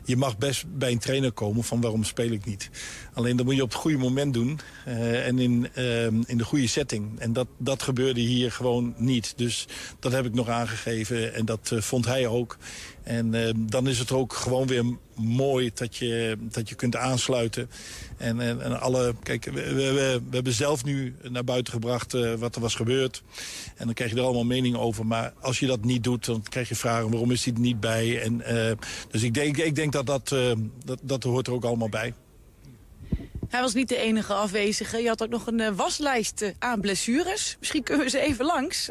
[0.06, 2.70] je mag best bij een trainer komen van waarom speel ik niet.
[3.14, 6.44] Alleen dat moet je op het goede moment doen uh, en in, uh, in de
[6.44, 7.20] goede setting.
[7.20, 9.34] En dat, dat gebeurde hier gewoon niet.
[9.36, 9.68] Dus
[10.00, 12.58] dat heb ik nog aangegeven en dat vond hij ook.
[13.04, 14.84] En dan is het ook gewoon weer
[15.18, 17.70] mooi dat je, dat je kunt aansluiten.
[18.18, 22.62] En, en, alle, kijk, we, we, hebben zelf nu naar buiten gebracht uh, wat er
[22.62, 23.24] was gebeurd.
[23.76, 25.06] En dan krijg je er allemaal mening over.
[25.06, 27.80] Maar als je dat niet doet, dan krijg je vragen waarom is hij er niet
[27.80, 28.22] bij.
[28.22, 28.72] En, uh,
[29.12, 30.52] dus ik denk, ik denk dat dat, uh,
[30.86, 32.14] dat dat hoort er ook allemaal bij.
[33.48, 34.98] Hij was niet de enige afwezige.
[34.98, 37.56] Je had ook nog een waslijst aan blessures.
[37.60, 38.90] Misschien kunnen we ze even langs.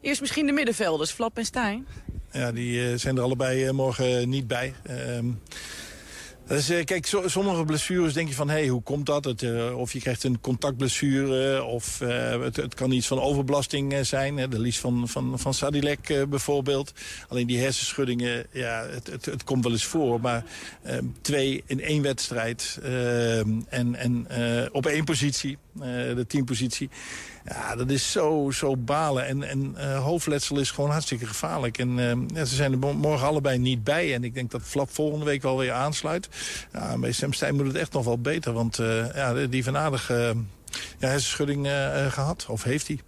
[0.00, 1.86] eerst misschien de middenvelders, Flap en Stijn.
[2.32, 4.74] Ja, die zijn er allebei morgen niet bij.
[4.82, 5.26] Ehm,
[6.46, 9.24] dus, kijk, so, sommige blessures denk je van, hé, hey, hoe komt dat?
[9.24, 14.50] Het, of je krijgt een contactblessure, of het, het, kan iets van overbelasting zijn.
[14.50, 16.92] De lies van, van, van Sadilek bijvoorbeeld.
[17.28, 20.20] Alleen die hersenschuddingen, ja, het, het, het komt wel eens voor.
[20.20, 20.44] Maar
[20.82, 24.26] ehm, twee in één wedstrijd ehm, en, en
[24.72, 25.58] op één positie,
[26.14, 26.90] de teampositie...
[27.44, 29.26] Ja, dat is zo, zo balen.
[29.26, 31.78] En, en uh, hoofdletsel is gewoon hartstikke gevaarlijk.
[31.78, 34.14] En uh, ja, ze zijn er morgen allebei niet bij.
[34.14, 36.28] En ik denk dat Flap volgende week wel weer aansluit.
[36.72, 38.52] Ja, bij Semstein moet het echt nog wel beter.
[38.52, 40.08] Want uh, ja, die van aardig
[40.98, 41.66] ja, hersenschudding
[42.08, 42.46] gehad.
[42.48, 43.00] Of heeft hij.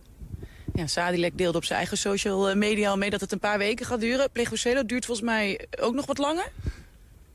[0.74, 3.87] Ja, Sadilek deelde op zijn eigen social media al mee dat het een paar weken
[3.87, 4.31] gaat duren.
[4.31, 6.53] Plegocelo duurt volgens mij ook nog wat langer.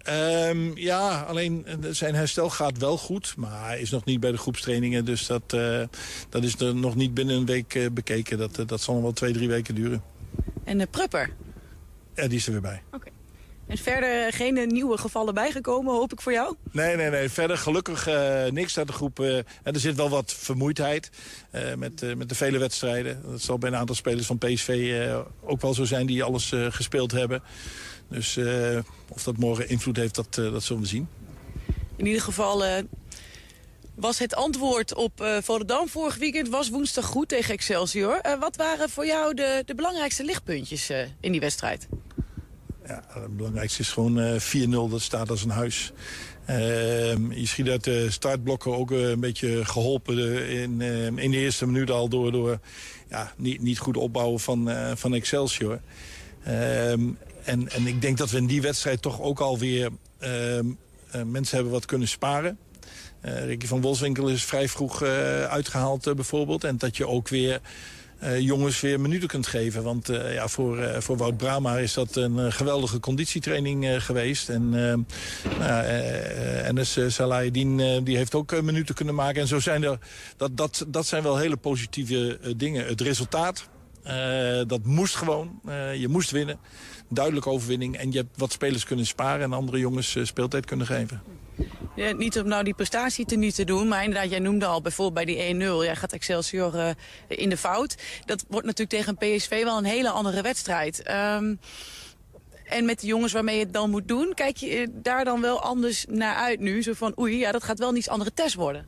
[0.10, 3.34] Um, ja, alleen zijn herstel gaat wel goed.
[3.38, 5.06] Maar hij is nog niet bij de groepstrainingen.
[5.06, 5.84] Dus dat, uh,
[6.30, 8.38] dat is er nog niet binnen een week uh, bekeken.
[8.38, 10.04] Dat, uh, dat zal nog wel twee, drie weken duren.
[10.64, 11.30] En de Prupper?
[12.16, 12.82] Ja, die is er weer bij.
[12.86, 12.96] Oké.
[12.96, 13.14] Okay.
[13.68, 16.56] En verder geen nieuwe gevallen bijgekomen, hoop ik voor jou?
[16.72, 17.30] Nee, nee, nee.
[17.30, 19.20] Verder gelukkig uh, niks uit de groep.
[19.20, 21.10] Uh, er zit wel wat vermoeidheid
[21.56, 23.22] uh, met, met de vele wedstrijden.
[23.32, 25.02] Dat zal bij een aantal spelers van PSV
[25.42, 27.44] ook wel zo zijn die alles gespeeld hebben.
[28.10, 28.40] Dus
[29.10, 31.08] of dat morgen invloed heeft, dat, dat zullen we zien.
[31.96, 32.64] In ieder geval
[33.96, 38.22] was het antwoord op uh, Volendam vorig weekend was woensdag goed tegen Excelsior.
[38.40, 40.90] wat waren voor jou de, de belangrijkste lichtpuntjes
[41.20, 41.88] in die wedstrijd?
[42.88, 45.92] Ja, het belangrijkste is gewoon 4-0, dat staat als een huis.
[46.46, 50.82] Ehm, je schiet uit de startblokken ook een beetje geholpen in,
[51.18, 52.60] in de eerste minuut al door, door
[53.10, 55.82] ja, niet, niet goed opbouwen van, van Excelsior.
[56.44, 57.02] Ehm,
[57.44, 60.62] en, en ik denk dat we in die wedstrijd toch ook alweer uh, uh,
[61.26, 62.58] mensen hebben wat kunnen sparen.
[63.26, 65.10] Uh, Ricky van Wolfswinkel is vrij vroeg uh,
[65.44, 66.64] uitgehaald uh, bijvoorbeeld.
[66.64, 67.62] En dat je ook weer
[68.40, 69.84] jongens weer minuten kunt geven.
[69.84, 74.50] Want ja, voor, voor Wout Brama is dat een geweldige conditietraining geweest.
[74.50, 74.70] En
[75.60, 75.86] nou,
[76.64, 79.42] Enes Salahedin die heeft ook minuten kunnen maken.
[79.42, 80.00] En zo zijn er,
[80.38, 82.86] dat, dat, dat zijn wel hele positieve dingen.
[82.86, 83.70] Het resultaat,
[84.68, 85.62] dat moest gewoon.
[85.98, 86.60] je moest winnen
[87.10, 87.98] duidelijke overwinning.
[87.98, 91.22] En je hebt wat spelers kunnen sparen en andere jongens speeltijd kunnen geven.
[91.96, 94.82] Ja, niet om nou die prestatie te niet te doen, maar inderdaad, jij noemde al
[94.82, 96.90] bijvoorbeeld bij die 1-0, ja, gaat Excelsior uh,
[97.28, 97.96] in de fout.
[98.26, 101.10] Dat wordt natuurlijk tegen PSV wel een hele andere wedstrijd.
[101.10, 101.60] Um,
[102.66, 105.42] en met de jongens waarmee je het dan moet doen, kijk je eh, daar dan
[105.42, 106.84] wel anders naar uit nu?
[106.84, 108.86] Zo van, oei, ja, dat gaat wel een iets andere test worden.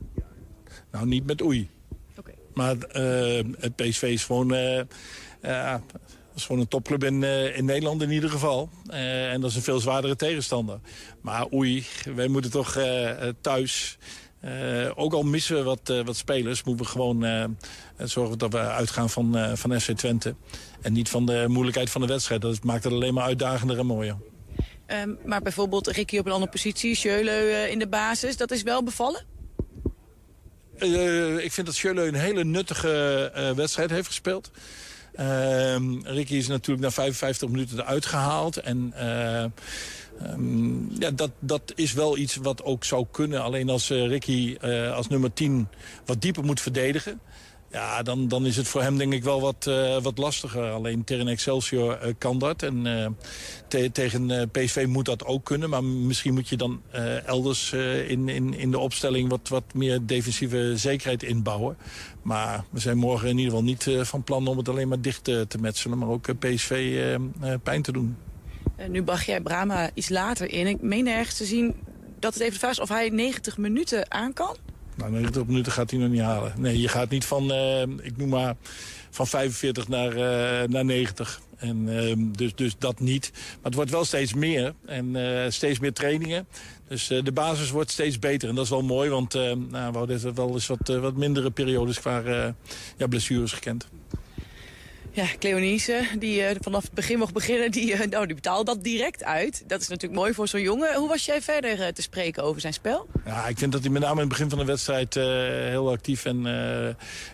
[0.90, 1.70] Nou, niet met oei.
[2.18, 2.34] Okay.
[2.54, 4.54] Maar uh, het PSV is gewoon...
[4.54, 5.74] Uh,
[6.38, 8.70] is gewoon een topclub in, uh, in Nederland in ieder geval.
[8.90, 10.80] Uh, en dat is een veel zwaardere tegenstander.
[11.20, 13.10] Maar oei, wij moeten toch uh,
[13.40, 13.98] thuis...
[14.94, 17.56] ook al missen we wat, wat spelers, moeten we gewoon
[17.96, 20.34] zorgen dat we uitgaan van, van FC Twente.
[20.80, 22.40] En niet van de moeilijkheid van de wedstrijd.
[22.40, 24.16] Dat maakt het alleen maar uitdagender en mooier.
[24.86, 28.82] Um, maar bijvoorbeeld Ricky op een andere positie, Schöle in de basis, dat is wel
[28.82, 29.26] bevallen?
[30.78, 34.50] eh, ik vind dat Schöle een hele nuttige eh, wedstrijd heeft gespeeld.
[35.18, 38.56] Ehm, Ricky is natuurlijk na 55 minuten eruit gehaald.
[38.56, 43.42] En eh, ehm, ja, dat, dat is wel iets wat ook zou kunnen.
[43.42, 45.68] Alleen als eh, Ricky eh, als nummer 10
[46.04, 47.20] wat dieper moet verdedigen...
[47.70, 50.70] Ja, dan, dan is het voor hem denk ik wel wat, eh, wat lastiger.
[50.70, 52.62] Alleen tegen Excelsior eh, kan dat.
[52.62, 53.08] En eh,
[53.68, 55.70] te- tegen PSV moet dat ook kunnen.
[55.70, 56.82] Maar misschien moet je dan
[57.24, 57.72] elders
[58.08, 59.28] in, in, in de opstelling...
[59.28, 61.76] Wat, wat meer defensieve zekerheid inbouwen.
[62.22, 65.24] Maar we zijn morgen in ieder geval niet van plan om het alleen maar dicht
[65.24, 65.98] te metselen.
[65.98, 67.16] Maar ook PSV
[67.62, 68.16] pijn te doen.
[68.88, 70.66] Nu bracht jij Brama iets later in.
[70.66, 71.74] Ik meen ergens te zien
[72.18, 74.56] dat het even de vraag is of hij 90 minuten aan kan.
[74.98, 76.52] Nou, 90 minuten gaat hij nog niet halen.
[76.56, 78.56] Nee, je gaat niet van, eh, ik noem maar,
[79.10, 81.40] van 45 naar, eh, naar 90.
[81.56, 83.30] En, ehm, dus, dus dat niet.
[83.32, 84.74] Maar het wordt wel steeds meer.
[84.86, 86.46] En eh, steeds meer trainingen.
[86.88, 88.48] Dus de basis wordt steeds beter.
[88.48, 92.00] En dat is wel mooi, want nou, we hadden wel eens wat, wat mindere periodes
[92.00, 92.22] qua
[92.96, 93.88] ja, blessures gekend.
[95.18, 98.84] Ja, Cleonice, die eh, vanaf het begin mocht beginnen, die, eh, nou, die betaalde dat
[98.84, 99.64] direct uit.
[99.66, 100.94] Dat is natuurlijk mooi voor zo'n jongen.
[100.94, 103.06] Hoe was jij verder eh, te spreken over zijn spel?
[103.24, 106.24] Ja, ik vind dat hij met name in het begin van de wedstrijd heel actief
[106.24, 106.46] en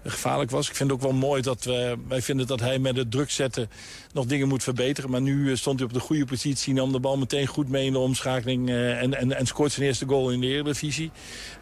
[0.05, 0.68] gevaarlijk was.
[0.68, 3.30] Ik vind het ook wel mooi dat we, wij vinden dat hij met het druk
[3.30, 3.70] zetten
[4.12, 5.11] nog dingen moet verbeteren.
[5.11, 7.93] Maar nu stond hij op de goede positie, nam de bal meteen goed mee in
[7.93, 11.11] de omschakeling en, en, en scoort zijn eerste goal in de Eredivisie.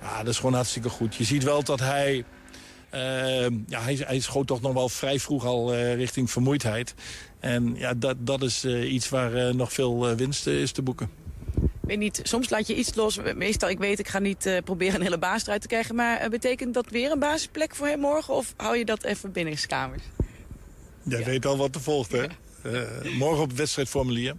[0.02, 1.14] Ja, dat is gewoon hartstikke goed.
[1.14, 2.24] Je ziet wel dat hij...
[2.92, 6.94] eh, ja, hij, hij schoot toch nog wel vrij vroeg al eh, richting vermoeidheid.
[7.40, 11.10] En ja, dat, dat is eh, iets waar eh, nog veel winst is te boeken.
[11.62, 13.18] Ik weet niet, soms laat je iets los.
[13.34, 15.94] Meestal, ik weet, ik ga niet eh, proberen een hele baas eruit te krijgen.
[15.94, 18.34] Maar eh, betekent dat weer een basisplek voor hem morgen?
[18.34, 20.02] Of hou je dat even binnen de kamers?
[21.02, 22.24] Jij weet al wat er volgt, hè?
[22.62, 24.36] Eh, morgen op het wedstrijdformulier.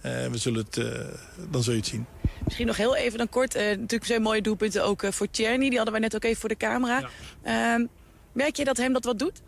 [0.00, 1.04] Eh, we zullen het, eh,
[1.50, 2.06] dan zul je het zien.
[2.48, 3.54] Misschien nog heel even dan kort.
[3.54, 5.68] eh, natuurlijk zijn mooie doelpunten ook eh, voor Tjerny.
[5.68, 7.08] Die hadden wij net ook even voor de camera.
[7.42, 7.86] Ehm,
[8.32, 9.42] merk je dat hem dat wat doet?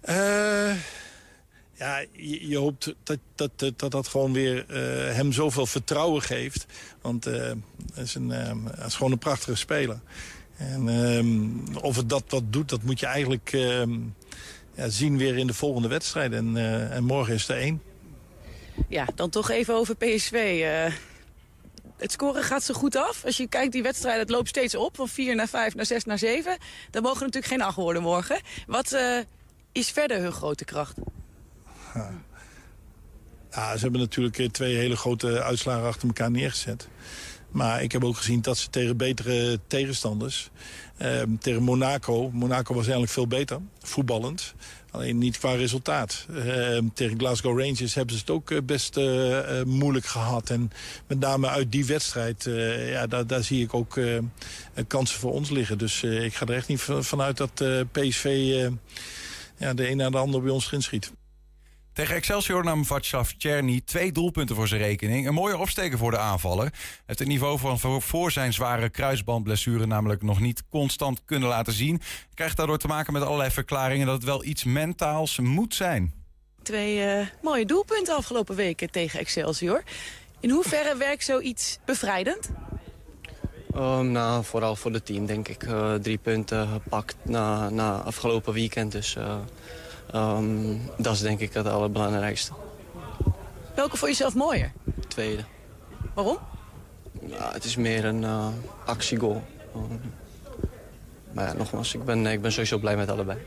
[0.00, 0.74] Eh,
[1.72, 4.64] ja, je, je hoopt dat dat, dat, dat dat gewoon weer
[5.14, 6.66] hem zoveel vertrouwen geeft.
[7.00, 7.54] Want hij
[7.94, 10.00] is, een, hij is gewoon een prachtige speler.
[10.56, 13.98] En ehm, of het dat wat doet, dat moet je eigenlijk ehm,
[14.74, 16.32] ja, zien weer in de volgende wedstrijd.
[16.32, 16.56] En,
[16.90, 17.82] en morgen is er één.
[18.88, 20.64] Ja, dan toch even over PSV.
[22.00, 22.02] Eh.
[22.02, 23.24] het scoren gaat zo goed af.
[23.24, 24.96] Als je kijkt, die wedstrijd, het loopt steeds op.
[24.96, 26.58] Van 4 naar 5 naar 6 naar 7.
[26.90, 28.40] Dan mogen natuurlijk geen 8 worden morgen.
[28.66, 29.18] Wat eh,
[29.72, 30.96] is verder hun grote kracht?
[33.50, 36.88] Ze hebben natuurlijk eh, twee hele grote uitslagen achter elkaar neergezet.
[37.50, 40.50] Maar ik heb ook gezien dat ze tegen betere tegenstanders...
[40.96, 44.54] ehm, tegen Monaco, Monaco was eigenlijk veel beter, voetballend.
[44.90, 46.26] Alleen niet qua resultaat.
[46.34, 50.50] Ehm, tegen Glasgow Rangers hebben ze het ook eh, best eh, eh, moeilijk gehad.
[50.50, 50.70] En
[51.06, 52.48] met name uit die wedstrijd,
[52.90, 53.98] ja, daar, zie ik ook
[54.86, 55.78] kansen voor ons liggen.
[55.78, 58.24] Dus ik ga er echt niet van- vanuit dat PSV
[59.56, 61.12] ja, de een na de ander bij ons erin schiet.
[62.00, 65.26] Tegen Excelsior nam Václav Czerny twee doelpunten voor zijn rekening.
[65.26, 66.64] Een mooie opsteken voor de aanvaller.
[66.64, 71.72] Hij heeft het niveau van voor- zijn zware kruisbandblessure namelijk nog niet constant kunnen laten
[71.72, 71.94] zien.
[71.94, 76.14] Hij krijgt daardoor te maken met allerlei verklaringen dat het wel iets mentaals moet zijn.
[76.62, 79.82] Twee eh, mooie doelpunten afgelopen weken tegen Excelsior.
[80.40, 82.50] In hoeverre werkt zoiets bevrijdend?
[83.74, 85.62] Ehm, nou, vooral voor het team, denk ik.
[85.62, 88.92] Eh, drie punten gepakt na, na afgelopen weekend.
[88.92, 89.36] Dus eh,
[90.12, 92.52] ehm, dat is denk ik het allerbelangrijkste.
[93.74, 94.72] Welke vond je zelf mooier?
[95.08, 95.44] Tweede.
[96.14, 96.38] Waarom?
[97.26, 98.46] Ja, het is meer een eh,
[98.84, 99.42] actiegoal.
[99.74, 99.98] Ehm,
[101.32, 103.38] maar ja, nogmaals, ik ben, ik ben sowieso blij met allebei.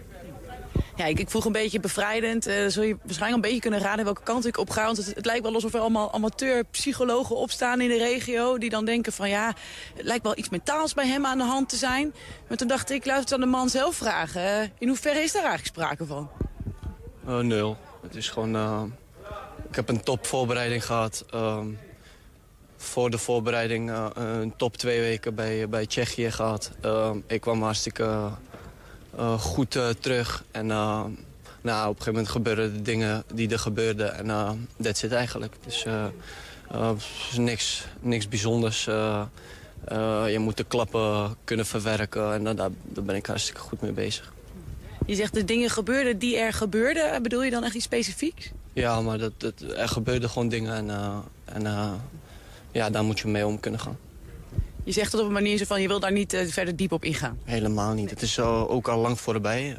[0.96, 2.46] Ja, ik, ik vroeg een beetje bevrijdend.
[2.46, 4.86] Eh zul je waarschijnlijk een beetje kunnen raden welke kant ik op ga.
[4.86, 8.58] Want het, het lijkt wel alsof er allemaal amateur-psychologen opstaan in de regio...
[8.58, 9.54] die dan denken van ja,
[9.96, 12.14] het lijkt wel iets mentaals bij hem aan de hand te zijn.
[12.48, 14.42] Maar toen dacht ik, laat het aan de man zelf vragen.
[14.42, 16.30] Eh, in hoeverre is daar eigenlijk sprake van?
[17.28, 17.78] Eh, nul.
[18.02, 18.56] Het is gewoon...
[18.56, 18.84] eh,
[19.70, 21.26] ik heb een topvoorbereiding gehad.
[21.30, 21.68] ehm,
[22.78, 26.72] voor de voorbereiding eh, een top twee weken bij, bij Tsjechië gehad.
[26.82, 28.30] Ehm, ik kwam hartstikke
[29.40, 30.44] goed terug.
[30.52, 31.08] En nou,
[31.62, 34.16] op een gegeven moment gebeurden de dingen die er gebeurden.
[34.16, 35.56] En dat zit eigenlijk.
[35.66, 35.86] Dus
[37.32, 38.84] is niks, niks bijzonders.
[38.84, 42.34] Je moet de klappen kunnen verwerken.
[42.34, 44.33] En daar daar ben ik hartstikke goed mee bezig.
[45.06, 47.24] Je zegt de dingen gebeurden die er gebeurden.
[47.24, 48.52] Bedoel je dan echt iets specifieks?
[48.74, 51.94] Ja, maar dat, dat, er gebeurden gewoon dingen en, eh, en eh,
[52.72, 53.98] ja, daar moet je mee om kunnen gaan.
[54.84, 56.92] Je zegt het op een manier zo van je wil daar niet eh, verder diep
[56.92, 57.40] op ingaan.
[57.44, 58.10] Helemaal niet.
[58.10, 59.78] Het is ook al lang voorbij.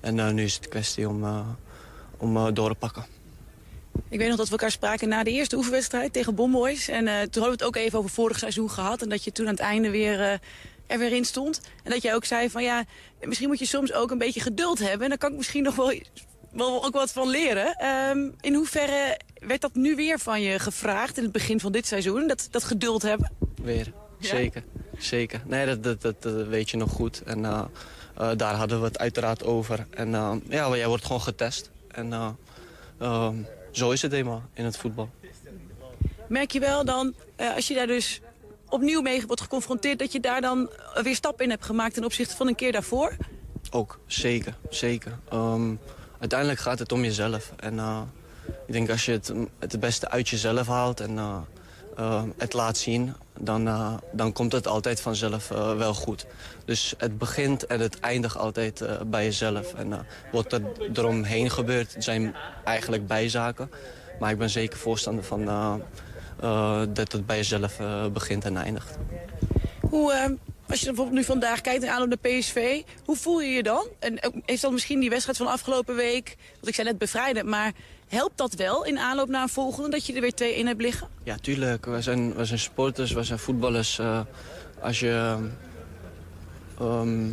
[0.00, 1.24] en nu is het kwestie om,
[2.16, 3.04] om door te pakken.
[4.08, 6.88] Ik weet nog dat we elkaar spraken na de eerste oefenwedstrijd tegen Bomboys.
[6.88, 9.02] En toen hadden we het ook even over vorig seizoen gehad.
[9.02, 10.40] En dat je toen aan het einde weer
[10.86, 11.60] er weer in stond.
[11.82, 12.84] En dat jij ook zei van ja,
[13.22, 15.02] misschien moet je soms ook een beetje geduld hebben.
[15.02, 15.92] En daar kan ik misschien nog wel,
[16.52, 17.74] wel ook wat van leren.
[17.74, 21.86] Ehm, in hoeverre werd dat nu weer van je gevraagd in het begin van dit
[21.86, 22.26] seizoen?
[22.26, 23.30] Dat, dat geduld hebben?
[23.62, 24.28] Weer, Ja?
[24.28, 24.62] zeker.
[24.98, 25.42] Zeker.
[25.46, 27.22] Nee, dat, dat, dat, dat weet je nog goed.
[27.22, 27.64] En eh,
[28.16, 29.86] eh, daar hadden we het uiteraard over.
[29.90, 31.70] En eh, ja, jij wordt gewoon getest.
[31.88, 32.28] En eh,
[32.98, 33.34] ehm,
[33.70, 35.10] zo is het eenmaal in het voetbal.
[36.28, 37.14] Merk je wel dan,
[37.54, 38.20] als je daar dus
[38.74, 39.98] opnieuw mee wordt geconfronteerd...
[39.98, 42.72] dat je daar dan eh, weer stappen in hebt gemaakt ten opzichte van een keer
[42.72, 43.16] daarvoor?
[43.70, 45.18] Ook, zeker, zeker.
[45.28, 45.74] Ehm,
[46.18, 47.52] uiteindelijk gaat het om jezelf.
[47.56, 48.00] En eh,
[48.66, 53.14] ik denk als je het, het beste uit jezelf haalt en eh, het laat zien...
[53.38, 53.68] Dan,
[54.12, 56.26] dan komt het altijd vanzelf wel goed.
[56.64, 59.74] Dus het begint en het eindigt altijd bij jezelf.
[59.74, 60.62] En wat er
[60.92, 63.70] eromheen gebeurt zijn eigenlijk bijzaken.
[64.18, 65.48] Maar ik ben zeker voorstander van
[66.92, 68.98] dat het bij jezelf eh, begint en eindigt.
[69.80, 70.30] Hoe, eh,
[70.68, 73.86] als je bijvoorbeeld nu vandaag kijkt in aanloop naar PSV, hoe voel je je dan?
[73.98, 77.72] En heeft dan misschien die wedstrijd van afgelopen week, want ik zei net bevrijden, maar
[78.08, 80.80] helpt dat wel in aanloop naar een volgende, dat je er weer twee in hebt
[80.80, 81.08] liggen?
[81.22, 81.86] Ja, tuurlijk.
[81.86, 83.98] We zijn, we zijn sporters, we zijn voetballers.
[83.98, 84.20] Eh,
[84.80, 85.36] als je,
[86.78, 87.30] ehm,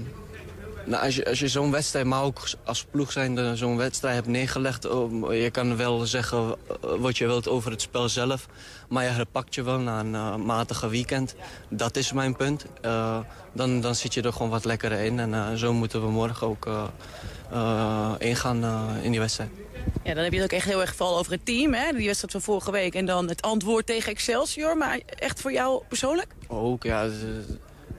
[0.86, 4.28] nou, als je, als je zo'n wedstrijd, maar ook als ploeg zijn, zo'n wedstrijd hebt
[4.28, 4.84] neergelegd...
[4.84, 8.48] je kan wel zeggen eh, wat je wilt over het spel zelf...
[8.90, 11.36] maar je herpakt je wel na een eh, matige weekend.
[11.70, 12.66] Dat is mijn punt.
[12.82, 13.20] Eh,
[13.54, 15.20] dan, dan zit je er gewoon wat lekkerder in.
[15.20, 16.70] En zo moeten we morgen ook
[18.20, 18.64] ingaan
[19.02, 19.50] in die wedstrijd.
[20.04, 21.92] Ja, dan heb je het ook echt heel erg geval over het team, hè?
[21.92, 22.96] die wedstrijd van vorige week.
[22.96, 26.28] En dan het antwoord tegen Excelsior, maar echt voor jou persoonlijk?
[26.48, 27.08] Ook, ja.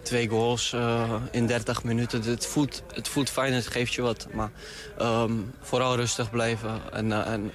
[0.02, 2.22] Twee goals eh, in 30 minuten.
[2.22, 4.26] Het voelt, het voelt fijn, het geeft je wat.
[4.32, 4.50] Maar
[4.98, 7.52] ehm, vooral rustig blijven en, eh, en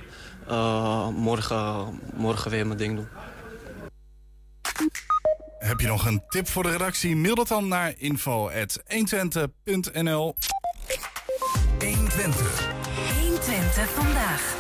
[0.48, 3.08] eh, morgen, morgen weer mijn ding doen.
[5.60, 7.16] Heb je nog een tip voor de redactie?
[7.16, 10.36] Mail dat dan naar info.120.nl
[11.80, 12.70] 120.
[13.20, 14.56] 120 vandaag.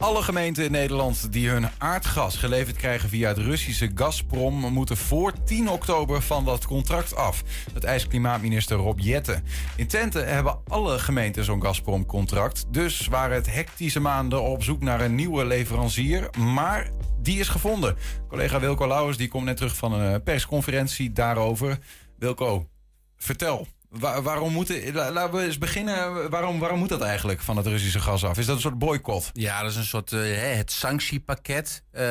[0.00, 4.54] Alle gemeenten in Nederland die hun aardgas geleverd krijgen via het Russische Gazprom...
[4.54, 7.42] moeten voor 10 oktober van dat contract af.
[7.72, 9.44] Dat eist klimaatminister Rob Jetten.
[9.76, 12.64] In Twente hebben alle gemeenten zo'n Gazprom-contract.
[12.70, 16.30] Dus waren het hectische maanden op zoek naar een nieuwe leverancier.
[16.38, 16.90] Maar
[17.22, 17.96] die is gevonden.
[18.28, 21.78] Collega Wilco Lauwers die komt net terug van een eh, persconferentie daarover.
[22.18, 22.68] Wilco,
[23.16, 23.66] vertel.
[23.90, 26.30] Wa- waarom moeten, la- laten we eens beginnen.
[26.30, 28.38] Waarom, waarom moet dat eigenlijk van het Russische gas af?
[28.38, 29.30] Is dat een soort boycott?
[29.32, 32.02] Ja, dat is een soort eh, het sanctiepakket eh,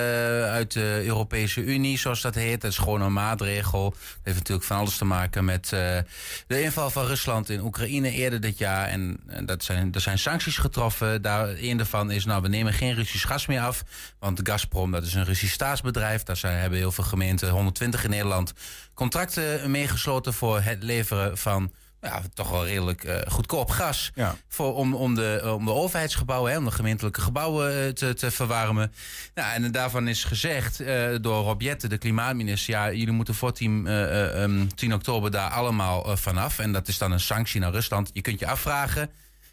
[0.44, 2.62] uit de Europese Unie, zoals dat heet.
[2.62, 3.90] Dat is gewoon een maatregel.
[3.90, 5.98] Dat heeft natuurlijk van alles te maken met eh,
[6.48, 8.88] de inval van Rusland in Oekraïne eerder dit jaar.
[8.88, 11.22] En, en dat zijn, er zijn sancties getroffen.
[11.22, 13.84] Daar, een daarvan is, nou, we nemen geen Russisch gas meer af.
[14.20, 16.24] Want Gazprom, dat is een Russisch staatsbedrijf.
[16.24, 18.54] Daar zijn, hebben heel veel gemeenten, 120 in Nederland,
[19.00, 21.72] contracten meegesloten voor het leveren van
[22.02, 24.12] ja, toch wel redelijk eh, goedkoop gas.
[24.48, 28.32] Voor, om, om, de, om de overheidsgebouwen, hè, om de gemeentelijke gebouwen eh, te, te
[28.32, 28.94] verwarmen.
[29.34, 32.74] En daarvan is gezegd eh, door Rob Jette, de klimaatminister...
[32.74, 36.60] ja, jullie moeten voor 10, eh, eh, ehm, 10 oktober daar allemaal eh, vanaf.
[36.60, 38.10] En dat is dan een sanctie naar Rusland.
[38.14, 39.10] Je kunt je afvragen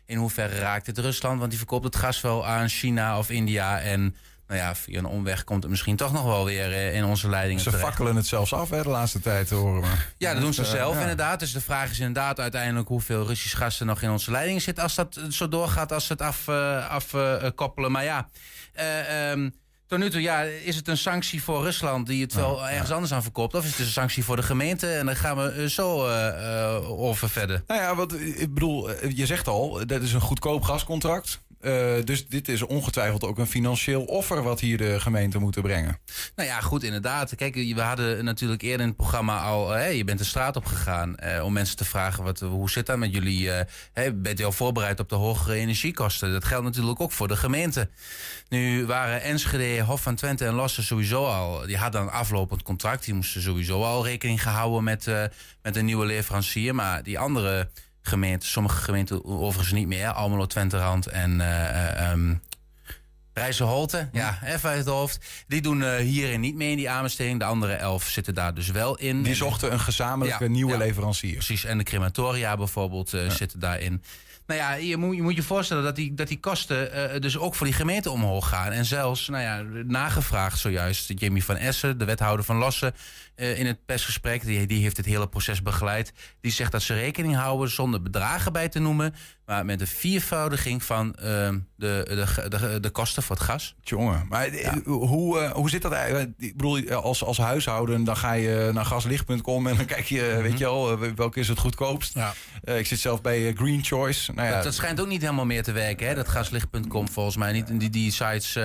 [0.07, 1.39] in hoeverre raakt het Rusland...
[1.39, 3.81] want die verkoopt het gas wel aan China of India...
[3.81, 4.17] en
[4.47, 7.29] nou ja, via een omweg komt het misschien toch nog wel weer eh, in onze
[7.29, 7.89] leidingen Ze terecht.
[7.89, 9.89] fakkelen het zelfs af hè, de laatste tijd, horen we.
[10.19, 11.01] Ja, dat doen ze Eh, zelf ja.
[11.01, 11.41] inderdaad.
[11.41, 14.81] Dus de vraag is inderdaad uiteindelijk hoeveel Russisch gas er nog in onze leiding zit.
[14.81, 16.89] Als dat zo doorgaat, als ze het afkoppelen.
[16.89, 17.93] Af, eh, koppelen.
[17.93, 18.29] maar ja,
[18.73, 19.51] eh, ehm,
[19.87, 23.13] tot nu toe ja, is het een sanctie voor Rusland die het wel ergens anders
[23.13, 23.55] aan verkoopt.
[23.55, 24.93] Of is het een sanctie voor de gemeente?
[24.93, 27.63] En dan gaan we eh, zo eh, eh, over verder.
[27.67, 31.41] Nou ja, wat, ik bedoel, eh, je zegt al, dat is een goedkoop gascontract.
[31.67, 35.99] Eh, dus dit is ongetwijfeld ook een financieel offer wat hier de gemeente moeten brengen.
[36.37, 37.35] Nou ja, goed, inderdaad.
[37.35, 39.71] Kijk, we hadden natuurlijk eerder in het programma al...
[39.71, 42.25] Hè, je bent de straat op gegaan eh, om mensen te vragen...
[42.25, 43.51] Wat, hoe zit dat met jullie?
[43.53, 46.33] eh, bent u al voorbereid op de hogere energiekosten?
[46.33, 47.89] Dat geldt natuurlijk ook voor de gemeente.
[48.49, 51.67] Nu waren Enschede, Hof van Twente en Lossen sowieso al...
[51.67, 53.05] die hadden een aflopend contract.
[53.05, 55.25] Die moesten sowieso al rekening gehouden met, eh,
[55.63, 56.75] met een nieuwe leverancier.
[56.75, 57.69] Maar die andere
[58.07, 60.09] gemeenten, sommige gemeenten overigens niet meer...
[60.09, 61.41] Almelo, Twente, Rand en...
[61.41, 62.35] eh, eh, ehm,
[63.33, 65.19] Rijsselholte, ja, even uit het hoofd.
[65.47, 67.39] Die doen eh, hierin niet mee in die aanbesteding.
[67.39, 69.23] De andere elf zitten daar dus wel in.
[69.23, 71.33] Die En- zochten een gezamenlijke nieuwe leverancier.
[71.33, 74.03] Precies, en de crematoria bijvoorbeeld zitten daarin.
[74.47, 77.39] Nou ja, je moet je, moet je voorstellen dat die, dat die kosten eh, dus
[77.39, 78.73] ook voor die gemeente omhoog gaan.
[78.73, 82.95] En zelfs, nou ja, nagevraagd zojuist, Jamie van Essen, de wethouder van Lossen,
[83.35, 86.13] eh, in het persgesprek, die, die heeft het hele proces begeleid.
[86.41, 89.15] Die zegt dat ze rekening houden zonder bedragen bij te noemen,
[89.47, 93.75] maar met een viervoudiging van ehm, de, de, de, de kosten voor het gas.
[93.83, 96.31] Jongen, maar eh, hoe, hoe zit dat eigenlijk?
[96.39, 100.59] Ik bedoel, als, als huishouden, dan ga je naar gaslicht.com en dan kijk je, weet
[100.59, 102.15] je wel, welke is het goedkoopst.
[102.15, 102.35] Ja.
[102.65, 104.33] Ik zit zelf bij Green Choice.
[104.37, 106.15] Nou ja, Dat, dat schijnt ook niet helemaal meer te werken, hè?
[106.15, 107.81] dat gaslicht.com volgens mij niet.
[107.81, 108.65] Die, die sites, eh,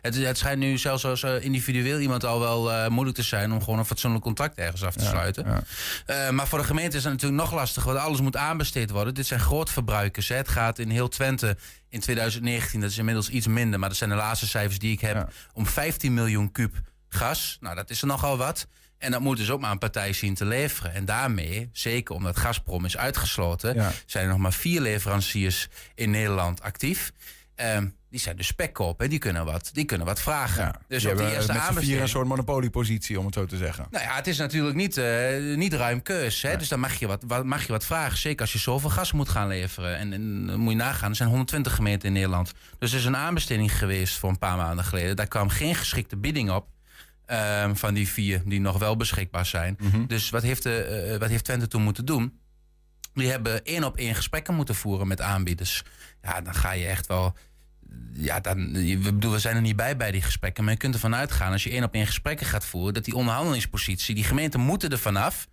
[0.00, 3.52] het, het schijnt nu zelfs als eh, individueel iemand al wel eh, moeilijk te zijn
[3.52, 5.44] om gewoon een fatsoenlijk contract ergens af te Ja, sluiten.
[5.46, 5.62] ja.
[6.06, 9.14] Eh, maar voor de gemeente is het natuurlijk nog lastiger, want alles moet aanbesteed worden.
[9.14, 10.28] Dit zijn grootverbruikers.
[10.28, 10.36] Hè?
[10.36, 11.56] Het gaat in heel Twente
[11.88, 15.00] in 2019, dat is inmiddels iets minder, maar dat zijn de laatste cijfers die ik
[15.00, 16.74] heb, om 15 miljoen kuub
[17.08, 17.56] gas.
[17.60, 18.66] Nou, dat is er nogal wat.
[19.02, 20.94] En dat moet dus ook maar een partij zien te leveren.
[20.94, 23.92] En daarmee, zeker omdat Gazprom is uitgesloten, Ja.
[24.06, 27.12] zijn er nog maar vier leveranciers in Nederland actief.
[27.54, 29.08] Ehm, die zijn dus spekkoop, hè?
[29.08, 30.74] Die, kunnen wat, die kunnen wat vragen.
[30.88, 32.00] dus die op die eerste aanbesteding...
[32.02, 33.86] een soort monopoliepositie, om het zo te zeggen.
[33.90, 36.42] Nou ja, het is natuurlijk niet, eh, niet ruim keus.
[36.42, 36.56] Hè?
[36.56, 38.18] Dus dan mag je, wat, wat, mag je wat vragen.
[38.18, 39.98] Zeker als je zoveel gas moet gaan leveren.
[39.98, 42.52] En, en dan moet je nagaan, er zijn 120 gemeenten in Nederland.
[42.78, 45.16] Dus er is een aanbesteding geweest voor een paar maanden geleden.
[45.16, 46.66] Daar kwam geen geschikte bieding op.
[47.32, 49.76] ehm, van die vier die nog wel beschikbaar zijn.
[49.78, 50.06] Mhm.
[50.06, 52.40] Dus wat heeft, de, eh, wat heeft Twente toen moeten doen?
[53.14, 55.82] Die hebben één op één gesprekken moeten voeren met aanbieders.
[56.22, 57.36] Ja, dan ga je echt wel.
[58.12, 60.64] Ja, dan, we, bedoel, we zijn er niet bij bij die gesprekken.
[60.64, 63.14] Maar je kunt ervan uitgaan, als je één op één gesprekken gaat voeren, dat die
[63.14, 65.48] onderhandelingspositie, die gemeenten moeten er vanaf.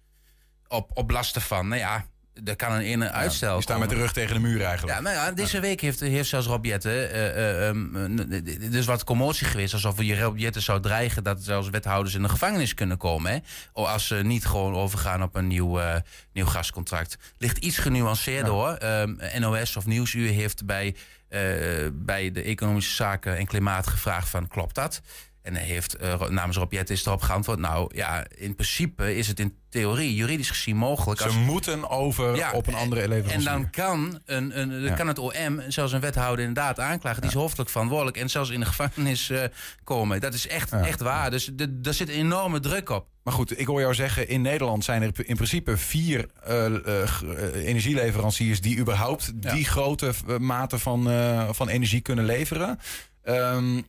[0.68, 2.06] Op, op lasten van, nou ja,
[2.46, 3.54] er kan een ene uitstel.
[3.54, 4.98] die staan met de rug tegen de muur eigenlijk.
[4.98, 8.20] Ja, nou ja, deze week heeft, heeft zelfs Rob eh, eh, ehm,
[8.74, 9.74] is wat commotie geweest.
[9.74, 13.32] Alsof je Rob zou dreigen dat zelfs wethouders in de gevangenis kunnen komen.
[13.32, 13.38] Hè?
[13.74, 15.96] Of als ze niet gewoon overgaan op een nieuw, eh,
[16.34, 17.18] nieuw gascontract.
[17.38, 18.74] Ligt iets genuanceerder hoor.
[18.74, 20.96] Ehm, NOS of Nieuwsuur heeft bij,
[21.94, 25.02] bij de Economische Zaken en Klimaat gevraagd van klopt dat?
[25.42, 27.60] En hij heeft eh, namens Rob is erop geantwoord.
[27.60, 31.20] Nou ja, in principe is het in theorie, juridisch gezien mogelijk.
[31.20, 33.50] Ze als- moeten over op een andere en leverancier.
[33.52, 34.94] dan kan, een, een, Ja.
[34.94, 37.22] kan het OM, zelfs een wethouder inderdaad aanklagen.
[37.22, 39.44] Die is hoofdelijk verantwoordelijk en zelfs in de gevangenis eh,
[39.84, 40.20] komen.
[40.22, 41.32] Dat is echt, echt waar.
[41.32, 43.08] Dus daar zit enorme druk op.
[43.24, 46.66] Maar goed, ik hoor jou zeggen, in Nederland zijn er in principe vier eh,
[47.66, 51.04] energieleveranciers die überhaupt die grote mate van,
[51.52, 52.80] van energie kunnen leveren.
[53.24, 53.82] Ehm,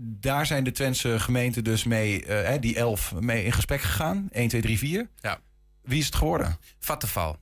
[0.00, 4.28] daar zijn de Twentse gemeenten dus mee, hè, die elf, mee in gesprek gegaan.
[4.30, 5.08] 1, 2, 3, 4.
[5.20, 5.38] Ja.
[5.82, 6.58] Wie is het geworden?
[6.78, 7.36] Vattenval.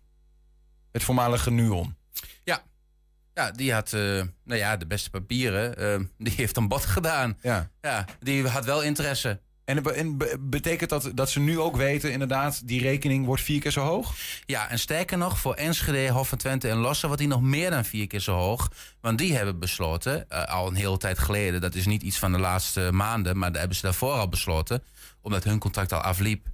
[0.92, 1.96] Het voormalige Nuon.
[2.44, 2.62] Ja.
[3.34, 4.00] Ja, die had, eh,
[4.44, 5.76] nou ja, de beste papieren.
[5.76, 7.38] eh, die heeft een bod gedaan.
[7.42, 7.70] Ja.
[7.80, 9.40] Ja, die had wel interesse.
[9.78, 13.80] En, betekent dat dat ze nu ook weten, inderdaad, die rekening wordt vier keer zo
[13.80, 14.14] hoog?
[14.46, 17.70] Ja, en sterker nog, voor Enschede, Hof van Twente en Lossen wordt die nog meer
[17.70, 18.70] dan vier keer zo hoog.
[19.00, 22.32] Want die hebben besloten, eh, al een hele tijd geleden, dat is niet iets van
[22.32, 24.82] de laatste maanden, maar daar hebben ze daarvoor al besloten,
[25.20, 26.46] omdat hun contract al afliep.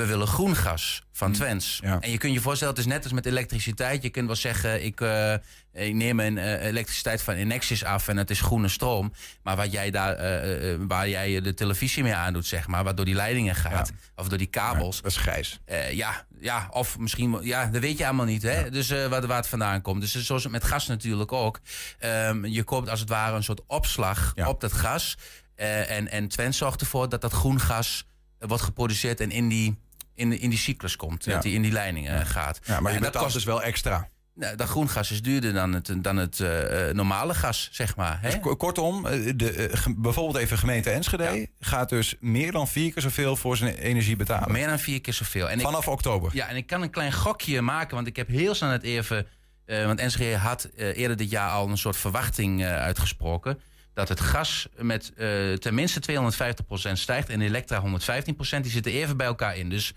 [0.00, 1.80] We willen groen gas van Twents.
[2.00, 4.02] En je kunt je voorstellen, het is net als met elektriciteit.
[4.02, 5.34] Je kunt wel zeggen, ik, eh,
[5.72, 9.12] ik neem mijn eh, elektriciteit van Enexis af en het is groene stroom.
[9.42, 13.04] Maar wat jij daar, eh, waar jij de televisie mee aandoet, zeg maar, wat door
[13.04, 15.02] die leidingen gaat, of door die kabels.
[15.02, 15.60] dat is grijs.
[15.92, 18.42] ja, ja, of misschien, ja, dat weet je allemaal niet.
[18.42, 18.70] Hè?
[18.70, 20.00] Dus waar, waar het vandaan komt.
[20.00, 21.60] Dus zoals met gas natuurlijk ook.
[21.98, 25.16] Ehm, je koopt als het ware een soort opslag op dat gas.
[25.56, 28.04] En, en Twent zorgt ervoor dat dat groen gas
[28.38, 29.78] wordt geproduceerd en in die,
[30.20, 31.24] in, de- in die cyclus komt.
[31.24, 31.32] Ja.
[31.32, 32.60] Dat die in die leidingen gaat.
[32.64, 34.08] Ja, maar je dat betaalt dus wel extra.
[34.34, 37.96] Nou, dat groen gas is duurder dan het, dan het eh, eh, normale gas, zeg
[37.96, 38.18] maar.
[38.20, 38.30] Hè?
[38.30, 42.92] Dus ko- kortom, eh, de, eh, bijvoorbeeld even gemeente Enschede gaat dus meer dan vier
[42.92, 44.52] keer zoveel voor zijn energie betalen.
[44.52, 45.50] Meer dan vier keer zoveel.
[45.50, 46.30] En ik- Vanaf oktober.
[46.34, 49.26] Ja, en ik kan een klein gokje maken, want ik heb heel snel het even.
[49.64, 53.60] eh, want Enschede had eh, eerder dit jaar al een soort verwachting eh, uitgesproken.
[53.94, 58.60] Dat het gas met eh tenminste 250% stijgt en Elektra 115%.
[58.60, 59.68] Die zitten even bij elkaar in.
[59.70, 59.92] Dus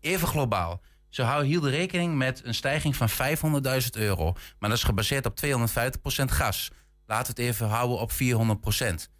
[0.00, 0.80] even globaal.
[1.08, 4.32] Ze houden hielden rekening met een stijging van 500.000 euro.
[4.58, 6.70] Maar dat is gebaseerd op 250% gas.
[7.06, 9.10] We het even houden op 400%.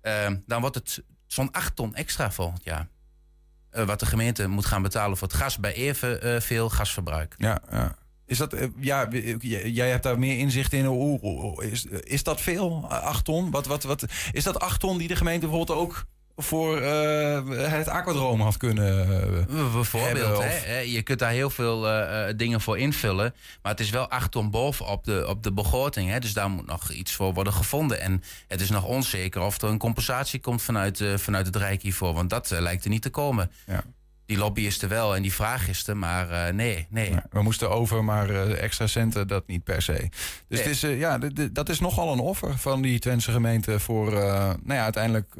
[0.00, 2.88] Ehm, dan wordt het zo'n 8 ton extra volgend jaar.
[3.70, 7.34] Eh, wat de gemeente moet gaan betalen voor het gas bij even eh, veel gasverbruik.
[7.38, 7.96] Ja, ja.
[8.32, 9.08] Is dat, eh, ja,
[9.64, 10.84] jij hebt daar meer inzicht in.
[10.84, 12.86] Hoe, is, is dat veel?
[12.88, 13.50] Acht ton?
[13.50, 16.04] Wat, wat, wat, is dat acht ton die de gemeente bijvoorbeeld ook
[16.36, 21.30] voor eh, het aquadroom had kunnen eh, Bijvoorbeeld, hebben, hè, of- hè, je kunt daar
[21.30, 21.86] heel veel
[22.36, 23.34] dingen voor invullen.
[23.62, 26.10] Maar het is wel acht ton bovenop de, op de begroting.
[26.10, 28.00] Hè, dus daar moet nog iets voor worden gevonden.
[28.00, 32.14] En het is nog onzeker of er een compensatie komt vanuit, vanuit het Rijk hiervoor.
[32.14, 33.50] Want dat lijkt er niet te komen.
[33.66, 33.84] Ja.
[34.32, 37.14] Die lobby is er wel en die vraag is er, maar eh, nee, nee.
[37.30, 40.08] We moesten over, maar eh, extra centen, dat niet per se.
[40.48, 41.18] Dus het is, eh, ja,
[41.52, 45.34] dat is nogal een offer van die Twentse gemeente voor, nou ja, uiteindelijk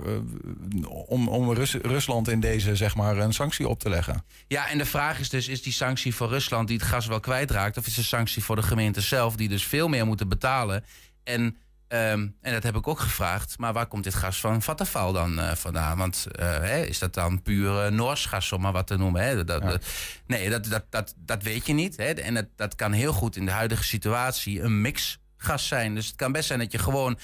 [1.07, 4.25] om, om Rus- Rusland in deze, zeg maar, een sanctie op te leggen.
[4.47, 7.21] Ja, en de vraag is dus, is die sanctie voor Rusland die het gas wel
[7.21, 7.77] kwijtraakt...
[7.77, 10.85] of is de sanctie voor de gemeente zelf die dus veel meer moeten betalen?
[11.25, 11.57] En,
[11.93, 15.39] ehm, en dat heb ik ook gevraagd, maar waar komt dit gas van Vattenfall dan
[15.41, 15.99] eh, vandaan?
[15.99, 19.23] Want eh, hè, is dat dan puur eh, Noors gas, om maar wat te noemen?
[19.23, 19.45] Hè?
[19.45, 19.85] Dat, dat-
[20.27, 21.97] nee, dat, dat, dat, dat weet je niet.
[21.97, 22.05] Hè?
[22.13, 25.95] En dat, dat kan heel goed in de huidige situatie een mix gas zijn.
[25.95, 27.19] Dus het kan best zijn dat je gewoon,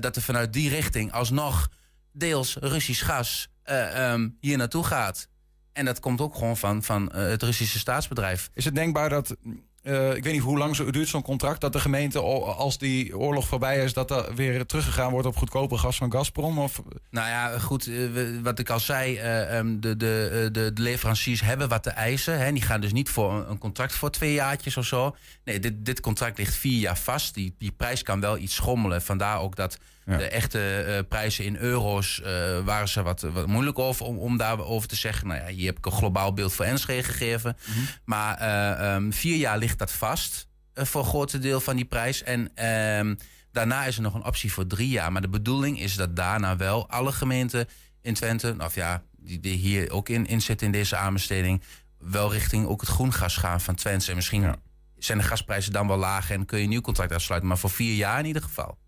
[0.00, 1.68] dat er vanuit die richting alsnog
[2.12, 5.28] deels Russisch gas eh, ehm, hier naartoe gaat.
[5.72, 8.50] En dat komt ook gewoon van, van het Russische staatsbedrijf.
[8.54, 9.36] Is het denkbaar dat,
[9.82, 13.18] eh, ik weet niet hoe lang zo, duurt zo'n contract, dat de gemeente, als die
[13.18, 16.58] oorlog voorbij is, dat er weer teruggegaan wordt op goedkope gas van Gazprom?
[16.58, 17.94] Of, Nou ja, goed, eh,
[18.42, 22.38] wat ik al zei, eh, ehm, de, de, de, de leveranciers hebben wat te eisen.
[22.38, 22.52] Hè.
[22.52, 25.16] Die gaan dus niet voor een, een contract voor twee jaartjes of zo.
[25.44, 27.34] Nee, dit, dit contract ligt vier jaar vast.
[27.34, 29.02] Die, die prijs kan wel iets schommelen.
[29.02, 32.22] Vandaar ook dat de echte prijzen in euro's
[32.64, 35.26] waren ze wat, wat moeilijk over om, om daarover te zeggen.
[35.28, 37.56] Nou ja, hier heb ik een globaal beeld voor Enschede gegeven.
[38.04, 41.84] Maar eh, ehm, vier jaar ligt dat vast eh, voor een grote deel van die
[41.84, 42.22] prijs.
[42.22, 43.14] En ehm,
[43.52, 45.12] daarna is er nog een optie voor drie jaar.
[45.12, 47.68] Maar de bedoeling is dat daarna wel alle gemeenten
[48.02, 51.62] in Twente, of ja, die, die hier ook in, in zitten in deze aanbesteding,
[51.98, 54.10] wel richting ook het groen gas gaan van Twente.
[54.10, 54.54] En misschien
[54.98, 57.48] zijn de gasprijzen dan wel lager en kun je een nieuw contract afsluiten.
[57.48, 58.78] Maar voor vier jaar in ieder geval.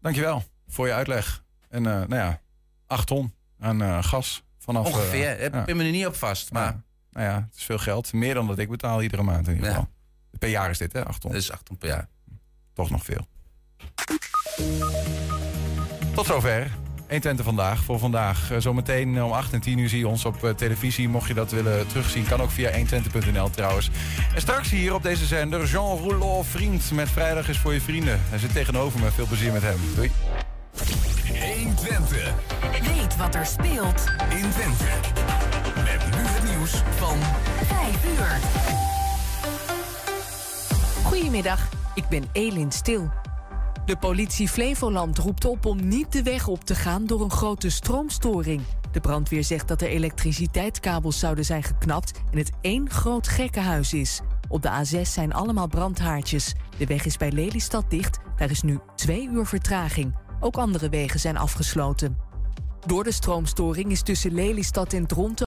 [0.00, 1.44] Dankjewel voor je uitleg.
[1.68, 2.40] En eh, nou ja,
[2.86, 4.86] acht ton aan eh, gas vanaf...
[4.86, 5.40] Ongeveer.
[5.40, 5.62] Ik ja.
[5.62, 6.52] pin me er niet op vast.
[6.52, 6.82] Maar Ja.
[7.10, 8.12] Nou ja, het is veel geld.
[8.12, 9.88] Meer dan dat ik betaal iedere maand in ieder geval.
[10.38, 11.04] Per jaar is dit, hè?
[11.04, 11.32] 8 ton.
[11.32, 12.08] Dat is 8 ton per jaar.
[12.74, 13.26] Toch nog veel.
[16.14, 16.70] Tot zover.
[17.08, 18.50] 120 vandaag voor vandaag.
[18.50, 21.08] Eh, Zometeen om 8 en 10 uur zie je ons op eh, televisie.
[21.08, 23.90] Mocht je dat willen terugzien, kan ook via 120.nl trouwens.
[24.34, 28.20] En straks hier op deze zender Jean Rouleau, vriend met Vrijdag is voor je vrienden.
[28.28, 29.10] Hij zit tegenover me.
[29.10, 29.78] Veel plezier met hem.
[29.94, 30.10] Doei.
[31.54, 32.32] 120.
[32.94, 34.84] Weet wat er speelt in Twente.
[35.74, 37.18] Met nu het nieuws van
[37.66, 38.97] 5 uur.
[41.08, 43.10] Goedemiddag, ik ben Elin Stil.
[43.84, 47.70] De politie Flevoland roept op om niet de weg op te gaan door een grote
[47.70, 48.62] stroomstoring.
[48.92, 54.20] De brandweer zegt dat er elektriciteitskabels zouden zijn geknapt en het één groot gekkenhuis is.
[54.48, 56.54] Op de A6 zijn allemaal brandhaartjes.
[56.78, 60.14] De weg is bij Lelystad dicht, daar is nu twee uur vertraging.
[60.40, 62.16] Ook andere wegen zijn afgesloten.
[62.86, 65.36] Door de stroomstoring is tussen Lelystad en Dronten